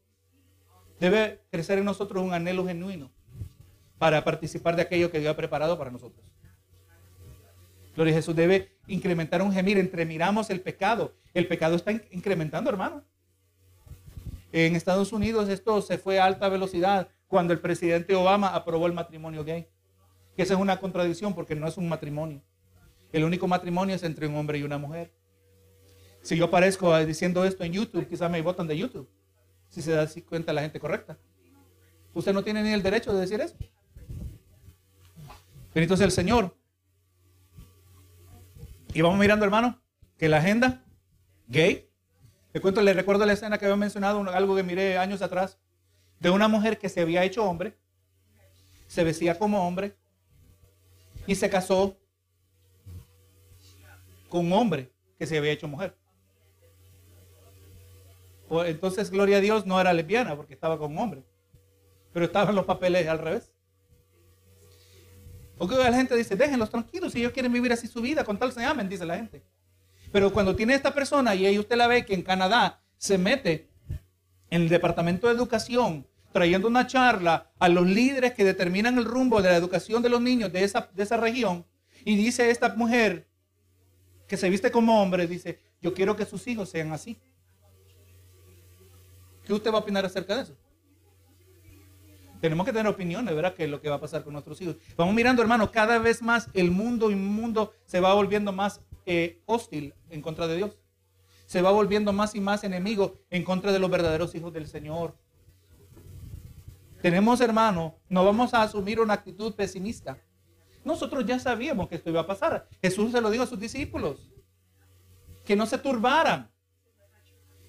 [0.98, 3.10] debe crecer en nosotros un anhelo genuino
[3.98, 6.24] para participar de aquello que Dios ha preparado para nosotros.
[7.98, 11.16] Gloria a Jesús debe incrementar un gemir entre miramos el pecado.
[11.34, 13.02] El pecado está incrementando, hermano.
[14.52, 18.92] En Estados Unidos esto se fue a alta velocidad cuando el presidente Obama aprobó el
[18.92, 19.66] matrimonio gay.
[20.36, 22.40] Que esa es una contradicción porque no es un matrimonio.
[23.12, 25.12] El único matrimonio es entre un hombre y una mujer.
[26.22, 29.10] Si yo aparezco diciendo esto en YouTube, quizás me votan de YouTube.
[29.70, 31.18] Si se da cuenta la gente correcta.
[32.14, 33.56] Usted no tiene ni el derecho de decir eso.
[35.74, 36.57] Bendito sea el Señor.
[38.94, 39.80] Y vamos mirando, hermano,
[40.16, 40.84] que la agenda
[41.46, 41.88] gay.
[42.52, 45.58] Le cuento, le recuerdo la escena que había mencionado, algo que miré años atrás,
[46.20, 47.76] de una mujer que se había hecho hombre,
[48.86, 49.94] se vestía como hombre
[51.26, 51.96] y se casó
[54.28, 55.96] con un hombre que se había hecho mujer.
[58.48, 61.22] Pues, entonces, gloria a Dios, no era lesbiana porque estaba con un hombre.
[62.12, 63.52] Pero estaban los papeles al revés.
[65.58, 68.52] Porque la gente dice, déjenlos tranquilos si ellos quieren vivir así su vida, con tal
[68.52, 69.42] se amen, dice la gente.
[70.12, 73.68] Pero cuando tiene esta persona y ahí usted la ve que en Canadá se mete
[74.50, 79.42] en el Departamento de Educación trayendo una charla a los líderes que determinan el rumbo
[79.42, 81.64] de la educación de los niños de esa, de esa región
[82.04, 83.26] y dice esta mujer
[84.26, 87.18] que se viste como hombre, dice, yo quiero que sus hijos sean así.
[89.44, 90.56] ¿Qué usted va a opinar acerca de eso?
[92.40, 93.54] Tenemos que tener opiniones, ¿verdad?
[93.54, 94.76] ¿Qué es lo que va a pasar con nuestros hijos?
[94.96, 99.94] Vamos mirando, hermano, cada vez más el mundo inmundo se va volviendo más eh, hostil
[100.10, 100.78] en contra de Dios.
[101.46, 105.16] Se va volviendo más y más enemigo en contra de los verdaderos hijos del Señor.
[107.02, 110.18] Tenemos, hermano, no vamos a asumir una actitud pesimista.
[110.84, 112.68] Nosotros ya sabíamos que esto iba a pasar.
[112.80, 114.30] Jesús se lo dijo a sus discípulos.
[115.44, 116.50] Que no se turbaran.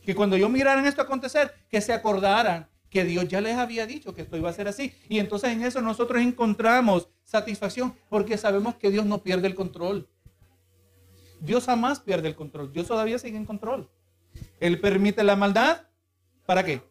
[0.04, 4.14] Que cuando yo miraran esto acontecer, que se acordaran que Dios ya les había dicho
[4.14, 4.94] que esto iba a ser así.
[5.08, 10.10] Y entonces en eso nosotros encontramos satisfacción porque sabemos que Dios no pierde el control.
[11.40, 12.74] Dios jamás pierde el control.
[12.74, 13.90] Dios todavía sigue en control.
[14.60, 15.84] Él permite la maldad.
[16.46, 16.82] ¿Para qué?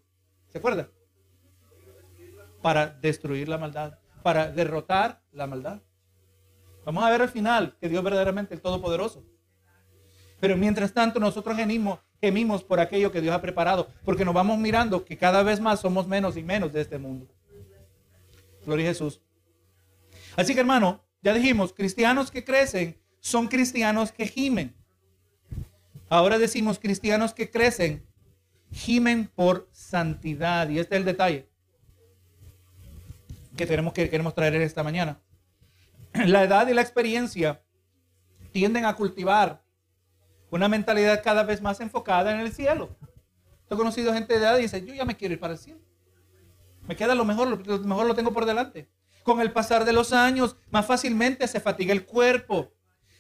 [0.49, 0.89] ¿Se acuerda?
[2.63, 3.99] Para destruir la maldad.
[4.23, 5.83] Para derrotar la maldad.
[6.85, 9.25] Vamos a ver al final que Dios verdaderamente es todopoderoso.
[10.41, 14.59] Pero mientras tanto nosotros gemimos, gemimos por aquello que Dios ha preparado, porque nos vamos
[14.59, 17.27] mirando que cada vez más somos menos y menos de este mundo.
[18.65, 19.21] Gloria a Jesús.
[20.37, 24.75] Así que hermano, ya dijimos, cristianos que crecen son cristianos que gimen.
[26.09, 28.07] Ahora decimos cristianos que crecen,
[28.73, 30.69] gimen por santidad.
[30.69, 31.49] Y este es el detalle
[33.57, 35.21] que tenemos que queremos traer esta mañana.
[36.15, 37.61] La edad y la experiencia
[38.53, 39.63] tienden a cultivar
[40.51, 42.97] una mentalidad cada vez más enfocada en el cielo.
[43.71, 45.81] He conocido gente de edad y dice, yo ya me quiero ir para el cielo.
[46.87, 48.89] Me queda lo mejor, lo mejor lo tengo por delante.
[49.23, 52.73] Con el pasar de los años, más fácilmente se fatiga el cuerpo,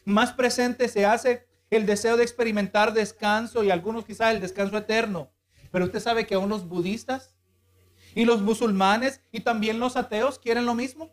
[0.07, 5.31] más presente se hace el deseo de experimentar descanso y algunos quizás el descanso eterno.
[5.71, 7.35] Pero usted sabe que aún los budistas
[8.15, 11.11] y los musulmanes y también los ateos quieren lo mismo.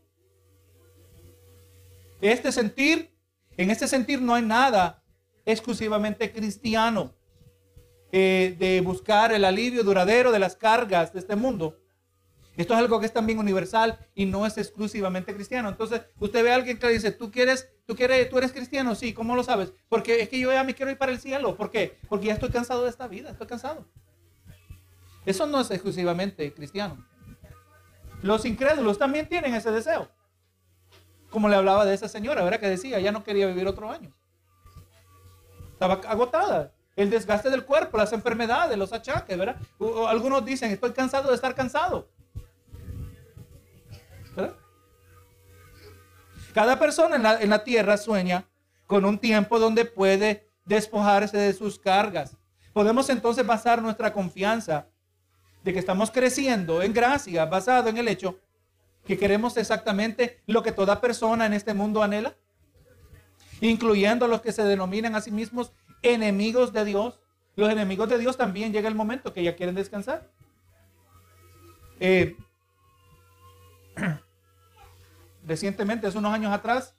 [2.22, 3.14] Este sentir,
[3.58, 5.04] en este sentir no hay nada
[5.46, 7.14] exclusivamente cristiano
[8.12, 11.80] eh, de buscar el alivio duradero de las cargas de este mundo.
[12.58, 15.68] Esto es algo que es también universal y no es exclusivamente cristiano.
[15.68, 18.96] Entonces, usted ve a alguien que dice, ¿tú quieres, tú quieres, tú eres cristiano?
[18.96, 19.74] Sí, ¿cómo lo sabes?
[19.90, 21.58] Porque es que yo ya me quiero ir para el cielo.
[21.58, 21.70] ¿Por?
[22.08, 23.86] Porque ya estoy cansado de esta vida, estoy cansado.
[25.26, 27.06] Eso no es exclusivamente cristiano.
[28.22, 30.10] Los incrédulos también tienen ese deseo.
[31.30, 32.62] Como le hablaba de esa señora, ¿verdad?
[32.62, 34.16] Que decía, ya no quería vivir otro año.
[35.76, 36.72] Estaba agotada.
[36.96, 39.58] El desgaste del cuerpo, las enfermedades, los achaques, ¿verdad?
[40.08, 42.08] Algunos dicen, estoy cansado de estar cansado.
[46.54, 48.46] Cada persona en la, tierra sueña
[48.88, 52.38] con un tiempo donde puede despojarse de sus cargas.
[52.72, 54.88] Podemos entonces basar nuestra confianza
[55.64, 58.40] de que estamos creciendo en gracia, basado en el hecho
[59.06, 62.38] que queremos exactamente lo que toda persona en este mundo anhela,
[63.70, 67.20] incluyendo los que se denominan a sí mismos enemigos de Dios.
[67.56, 70.30] Los enemigos de Dios también llega el momento que ya quieren descansar.
[72.00, 72.36] Eh,
[75.48, 76.96] recientemente, hace unos años atrás,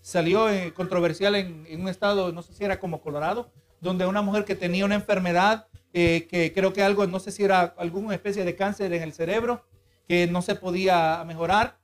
[0.00, 4.44] salió eh, controversial en, un estado, no sé si era como Colorado, donde una mujer
[4.44, 8.44] que tenía una enfermedad, eh, que creo que algo, no sé si era alguna especie
[8.44, 9.64] de cáncer en el cerebro,
[10.06, 11.78] que no se podía mejorar.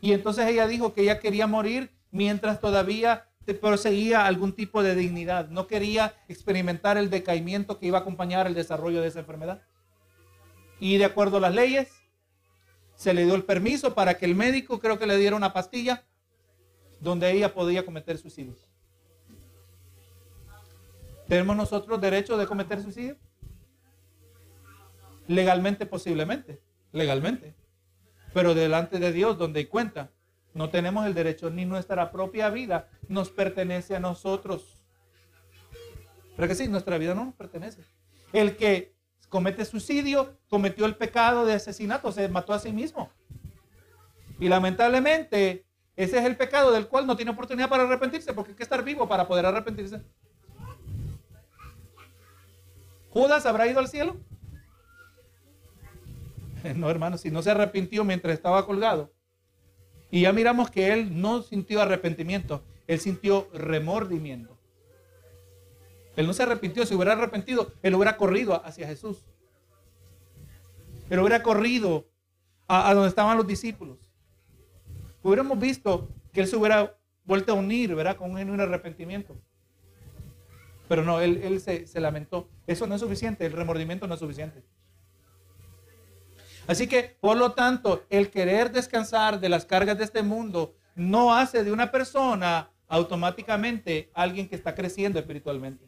[0.00, 5.50] Y entonces ella dijo que ella quería morir mientras todavía proseguía algún tipo de dignidad.
[5.50, 9.60] No quería experimentar el decaimiento que iba a acompañar el desarrollo de esa enfermedad.
[10.80, 11.90] Y de acuerdo a las leyes,
[12.94, 16.04] se le dio el permiso para que el médico creo que le diera una pastilla
[17.00, 18.54] donde ella podía cometer suicidio.
[21.28, 23.16] ¿Tenemos nosotros derecho de cometer suicidio?
[25.26, 26.60] Legalmente, posiblemente.
[26.92, 27.54] Legalmente.
[28.32, 30.10] Pero delante de Dios, donde cuenta,
[30.54, 34.86] no tenemos el derecho ni nuestra propia vida nos pertenece a nosotros.
[36.36, 37.84] Pero que sí, nuestra vida no nos pertenece.
[38.32, 38.94] El que
[39.28, 43.10] comete suicidio, cometió el pecado de asesinato, se mató a sí mismo.
[44.38, 48.56] Y lamentablemente, ese es el pecado del cual no tiene oportunidad para arrepentirse, porque hay
[48.56, 50.02] que estar vivo para poder arrepentirse.
[53.10, 54.16] ¿Judas habrá ido al cielo?
[56.74, 59.13] No, hermano, si no se arrepintió mientras estaba colgado.
[60.14, 64.56] Y ya miramos que él no sintió arrepentimiento, él sintió remordimiento.
[66.14, 66.86] Él no se arrepintió.
[66.86, 69.24] Si hubiera arrepentido, él hubiera corrido hacia Jesús.
[71.10, 72.06] Él hubiera corrido
[72.68, 74.12] a, donde estaban los discípulos.
[75.24, 78.16] Hubiéramos visto que él se hubiera vuelto a unir, ¿verdad?
[78.16, 79.34] Con un arrepentimiento.
[80.86, 82.48] Pero no, él, se lamentó.
[82.68, 84.62] Eso no es suficiente, el remordimiento no es suficiente.
[86.66, 91.34] Así que, por lo tanto, el querer descansar de las cargas de este mundo no
[91.34, 95.84] hace de una persona automáticamente alguien que está creciendo espiritualmente.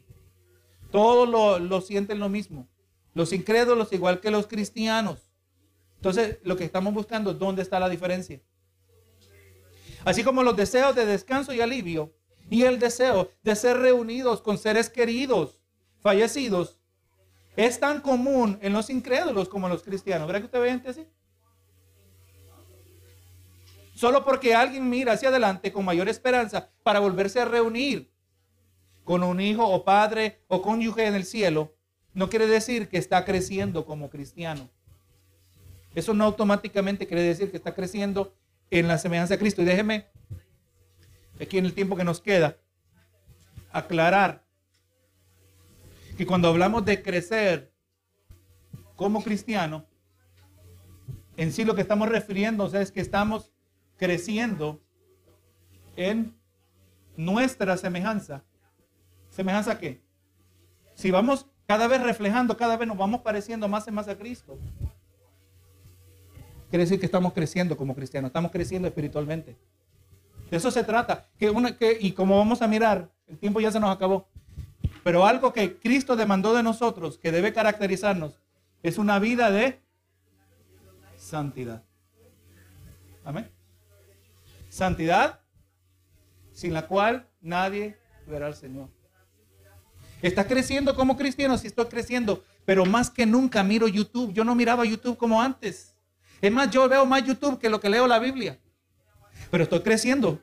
[0.91, 1.27] Todos
[1.61, 2.67] lo, sienten lo mismo.
[3.13, 5.31] Los incrédulos igual que los cristianos.
[5.95, 8.41] Entonces, lo que estamos buscando, ¿dónde está la diferencia?
[10.05, 12.13] Así como los deseos de descanso y alivio
[12.49, 15.59] y el deseo de ser reunidos con seres queridos,
[15.99, 16.76] fallecidos,
[17.57, 20.27] es tan común en los incrédulos como en los cristianos.
[20.27, 21.07] ¿Verdad que usted ve gente así?
[23.95, 28.11] Solo porque alguien mira hacia adelante con mayor esperanza para volverse a reunir
[29.03, 31.73] con un hijo o padre o cónyuge en el cielo,
[32.13, 34.69] no quiere decir que está creciendo como cristiano.
[35.95, 38.35] Eso no automáticamente quiere decir que está creciendo
[38.69, 39.63] en la semejanza de Cristo.
[39.63, 40.05] Y déjeme,
[41.41, 42.57] aquí en el tiempo que nos queda,
[43.71, 44.46] aclarar
[46.17, 47.71] que cuando hablamos de crecer
[48.95, 49.85] como cristiano,
[51.37, 53.51] en sí lo que estamos refiriendo es que estamos
[53.97, 54.81] creciendo
[55.95, 56.35] en
[57.15, 58.43] nuestra semejanza
[59.37, 60.01] ¿Semejanza qué?
[60.95, 64.57] Si vamos cada vez reflejando, cada vez nos vamos pareciendo más y más a Cristo.
[66.71, 69.55] Quiere decir que estamos creciendo como cristianos, estamos creciendo espiritualmente.
[70.49, 71.29] De eso se trata.
[71.37, 74.27] Que que, y como vamos a mirar, el tiempo ya se nos acabó.
[75.07, 78.41] Pero algo que Cristo demandó de nosotros, que debe caracterizarnos,
[78.83, 79.79] es una vida de
[81.15, 81.81] santidad.
[83.23, 83.49] Amén.
[84.67, 85.39] Santidad
[86.51, 87.97] sin la cual nadie
[88.27, 88.89] verá al Señor.
[90.21, 91.57] ¿Estás creciendo como cristiano?
[91.57, 94.33] Sí estoy creciendo, pero más que nunca miro YouTube.
[94.33, 95.95] Yo no miraba YouTube como antes.
[96.41, 98.59] Es más, yo veo más YouTube que lo que leo la Biblia.
[99.51, 100.41] Pero estoy creciendo.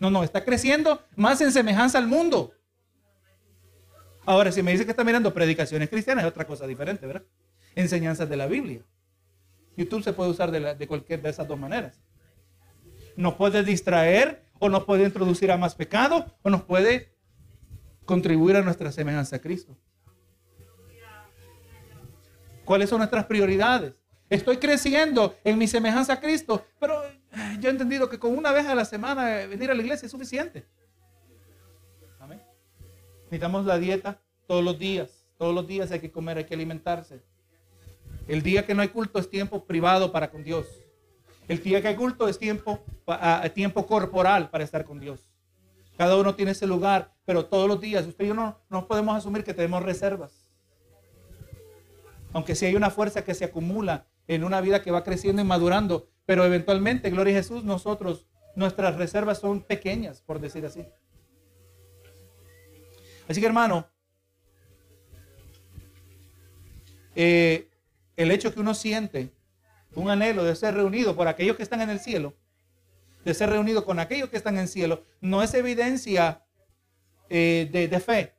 [0.00, 2.54] No, no, está creciendo más en semejanza al mundo.
[4.28, 7.22] Ahora, si me dice que está mirando predicaciones cristianas, es otra cosa diferente, ¿verdad?
[7.74, 8.82] Enseñanzas de la Biblia.
[9.74, 11.98] YouTube se puede usar de, de cualquier de esas dos maneras.
[13.16, 17.16] Nos puede distraer o nos puede introducir a más pecado, o nos puede
[18.04, 19.78] contribuir a nuestra semejanza a Cristo.
[22.66, 23.94] ¿Cuáles son nuestras prioridades?
[24.28, 28.52] Estoy creciendo en mi semejanza a Cristo, pero eh, yo he entendido que con una
[28.52, 30.66] vez a la semana venir a la iglesia es suficiente.
[33.30, 35.26] Necesitamos la dieta todos los días.
[35.36, 37.20] Todos los días hay que comer, hay que alimentarse.
[38.26, 40.66] El día que no hay culto es tiempo privado para con Dios.
[41.46, 42.80] El día que hay culto es tiempo,
[43.54, 45.30] tiempo corporal para estar con Dios.
[45.98, 49.16] Cada uno tiene ese lugar, pero todos los días, usted y yo no, no podemos
[49.16, 50.48] asumir que tenemos reservas.
[52.32, 55.44] Aunque sí hay una fuerza que se acumula en una vida que va creciendo y
[55.44, 60.84] madurando, pero eventualmente, gloria a Jesús, nosotros, nuestras reservas son pequeñas, por decir así.
[63.28, 63.86] Así que hermano,
[67.14, 67.68] eh,
[68.16, 69.30] el hecho que uno siente
[69.94, 72.34] un anhelo de ser reunido por aquellos que están en el cielo,
[73.24, 76.46] de ser reunido con aquellos que están en el cielo, no es evidencia
[77.28, 78.34] eh, de, de fe,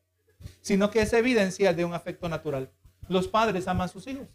[0.61, 2.71] sino que es evidencia de un afecto natural.
[3.07, 4.27] Los padres aman a sus hijos.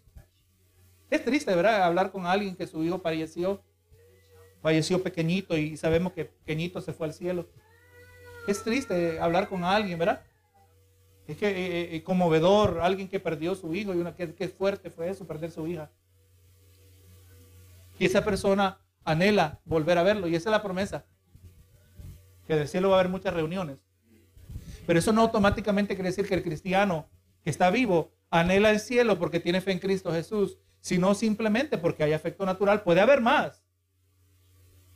[1.11, 1.83] Es triste, ¿verdad?
[1.83, 3.63] Hablar con alguien que su hijo falleció,
[4.63, 7.49] falleció pequeñito y sabemos que pequeñito se fue al cielo.
[8.47, 10.23] Es triste hablar con alguien, ¿verdad?
[11.27, 14.49] Es que eh, eh, eh, conmovedor, alguien que perdió su hijo y una que, que
[14.49, 15.91] fuerte fue eso, perder su hija.
[17.99, 21.07] Y esa persona anhela volver a verlo y esa es la promesa.
[22.47, 23.79] Que del cielo va a haber muchas reuniones.
[24.87, 27.09] Pero eso no automáticamente quiere decir que el cristiano
[27.43, 32.05] que está vivo anhela el cielo porque tiene fe en Cristo Jesús, sino simplemente porque
[32.05, 32.83] hay afecto natural.
[32.83, 33.63] Puede haber más,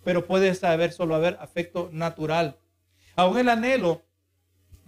[0.05, 2.59] pero puede haber solo haber afecto natural.
[3.17, 4.03] Aún el anhelo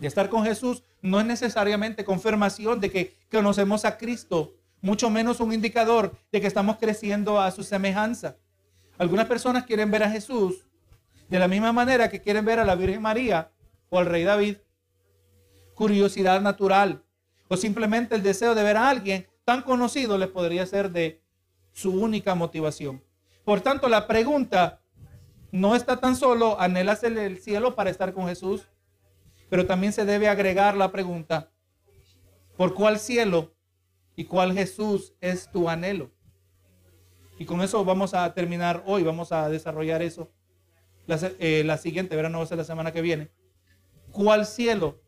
[0.01, 5.41] de estar con Jesús no es necesariamente confirmación de que conocemos a Cristo, mucho menos
[5.41, 8.37] un indicador de que estamos creciendo a su semejanza.
[8.99, 10.67] Algunas personas quieren ver a Jesús
[11.29, 13.51] de la misma manera que quieren ver a la Virgen María
[13.91, 14.57] o al Rey David.
[15.75, 17.03] Curiosidad natural
[17.49, 21.23] o simplemente el deseo de ver a alguien tan conocido les podría ser de
[21.73, 23.03] su única motivación.
[23.45, 24.81] Por tanto, la pregunta
[25.51, 28.69] no está tan solo, ¿anhelas el cielo para estar con Jesús?
[29.51, 31.51] Pero también se debe agregar la pregunta,
[32.57, 33.53] ¿por cuál cielo
[34.17, 36.11] y cuál Jesús es tu anhelo?
[37.37, 40.31] Y con eso vamos a terminar hoy, vamos a desarrollar eso.
[41.07, 43.31] La, eh, siguiente, verano va a la semana que viene.
[44.13, 45.03] ¿Cuál cielo,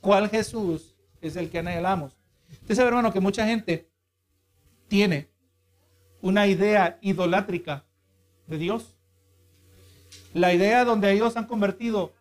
[0.00, 2.16] cuál Jesús es el que anhelamos?
[2.50, 3.90] Usted sabe, hermano, que mucha gente
[4.88, 5.28] tiene
[6.22, 7.84] una idea idolátrica
[8.46, 8.96] de Dios.
[10.32, 12.12] La idea donde ellos han convertido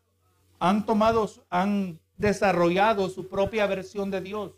[0.62, 4.52] han tomado, han desarrollado su propia versión de Dios.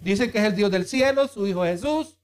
[0.00, 2.18] Dicen que es el Dios del cielo, su Hijo Jesús,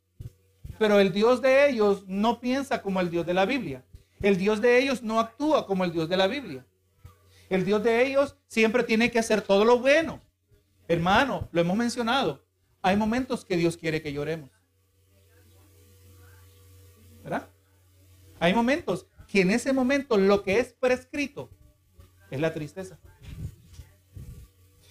[0.78, 3.84] pero el Dios de ellos no piensa como el Dios de la Biblia.
[4.22, 6.64] El Dios de ellos no actúa como el Dios de la Biblia.
[7.50, 10.22] El Dios de ellos siempre tiene que hacer todo lo bueno.
[10.88, 12.42] Hermano, lo hemos mencionado.
[12.80, 14.48] Hay momentos que Dios quiere que lloremos.
[17.22, 17.46] ¿Verdad?
[18.40, 21.50] Hay momentos que en ese momento lo que es prescrito
[22.30, 22.98] es la tristeza.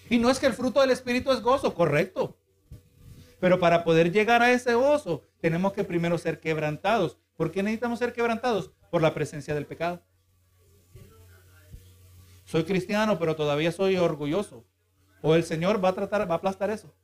[0.08, 2.36] Y no es que el fruto del Espíritu es gozo, correcto.
[3.40, 7.18] Pero para poder llegar a ese gozo, tenemos que primero ser quebrantados.
[7.36, 8.70] ¿Por qué necesitamos ser quebrantados?
[8.90, 10.02] Por la presencia del pecado.
[12.44, 14.64] Soy cristiano, pero todavía soy orgulloso.
[15.20, 16.94] O el Señor va a tratar, va a aplastar eso.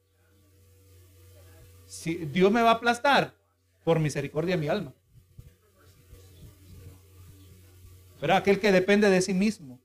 [1.86, 3.34] Si Dios me va a aplastar
[3.84, 4.94] por misericordia de mi alma.
[8.20, 9.81] Pero aquel que depende de sí mismo.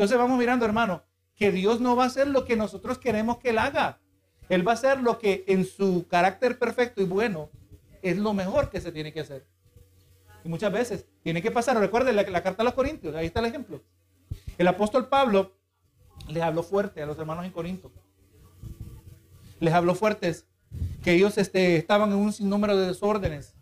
[0.00, 1.02] Entonces vamos mirando, hermano,
[1.36, 4.00] que Dios no va a hacer lo que nosotros queremos que Él haga.
[4.48, 7.50] Él va a hacer lo que en su carácter perfecto y bueno
[8.00, 9.46] es lo mejor que se tiene que hacer.
[10.42, 11.76] Y muchas veces tiene que pasar.
[11.76, 13.82] Recuerden la, carta a los Corintios, ahí está el ejemplo.
[14.56, 15.54] El apóstol Pablo
[16.28, 17.92] les habló fuerte a los hermanos en Corinto.
[19.58, 20.46] Les habló fuertes
[21.04, 23.54] que ellos este, estaban en un sinnúmero de desórdenes.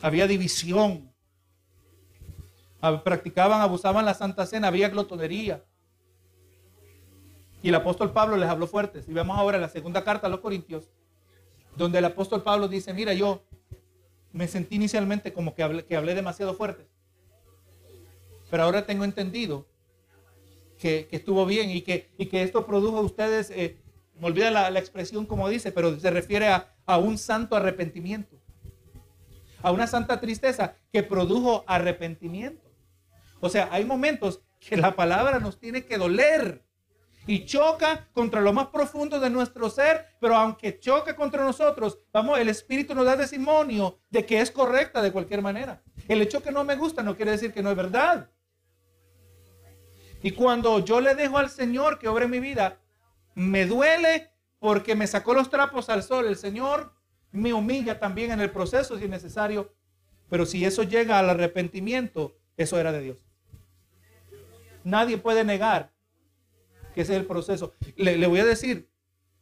[0.00, 1.13] Había división,
[3.02, 5.64] practicaban, abusaban la Santa Cena, había glotonería.
[7.62, 9.08] Y el apóstol Pablo les habló fuertes.
[9.08, 10.90] Y vemos ahora la segunda carta a los Corintios,
[11.76, 13.42] donde el apóstol Pablo dice, mira, yo
[14.32, 16.86] me sentí inicialmente como que hablé, demasiado fuerte.
[18.50, 19.66] Pero ahora tengo entendido
[20.78, 23.78] que, estuvo bien y que, esto produjo a ustedes, eh,
[24.20, 28.36] me olvida la, expresión como dice, pero se refiere a un santo arrepentimiento.
[29.62, 32.63] A una santa tristeza que produjo arrepentimiento.
[33.40, 36.62] O sea, hay momentos que la palabra nos tiene que doler.
[37.26, 42.38] y choca contra lo más profundo de nuestro ser, pero aunque choca contra nosotros, vamos,
[42.38, 45.82] el Espíritu nos da testimonio de que es correcta de cualquier manera.
[46.06, 48.30] El hecho que no me gusta no quiere decir que no es verdad.
[50.22, 52.80] Y cuando yo le dejo al Señor que obre mi vida,
[53.34, 56.26] me duele porque me sacó los trapos al sol.
[56.26, 56.94] El Señor
[57.30, 59.74] me humilla también en el proceso si es necesario.
[60.30, 63.16] Pero si eso llega al arrepentimiento, eso era de Dios.
[64.84, 65.92] Nadie puede negar
[66.94, 67.74] que ese es el proceso.
[67.96, 68.88] Le, voy a decir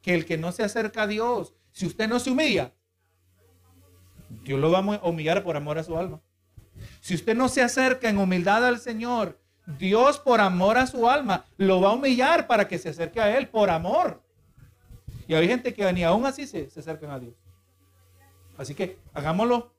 [0.01, 2.73] que el que no se acerca a Dios, si usted no se humilla,
[4.45, 6.21] Dios lo va a humillar por amor a su alma.
[7.01, 11.45] Si usted no se acerca en humildad al Señor, Dios por amor a su alma
[11.57, 14.23] lo va a humillar para que se acerque a Él por amor.
[15.29, 17.35] Y hay gente que ni aún así se, se acercan a Dios.
[18.57, 19.73] Así que hagámoslo.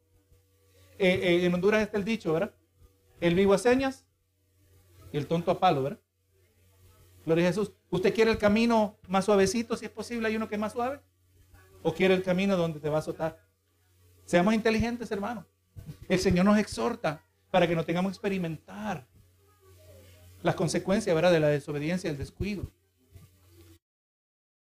[0.99, 2.53] Eh, eh, en Honduras está el dicho, ¿verdad?
[3.23, 4.05] El vivo a señas
[5.13, 5.99] y el tonto a palo, ¿verdad?
[7.25, 7.71] Gloria a Jesús.
[7.89, 10.27] ¿Usted quiere el camino más suavecito, si es posible?
[10.27, 10.99] ¿Hay uno que es más suave?
[11.83, 13.39] ¿O quiere el camino donde te va a azotar?
[14.25, 15.45] Seamos inteligentes, hermano.
[16.09, 19.07] El Señor nos exhorta para que no tengamos que experimentar
[20.41, 21.31] las consecuencias ¿verdad?
[21.31, 22.69] de la desobediencia y el descuido.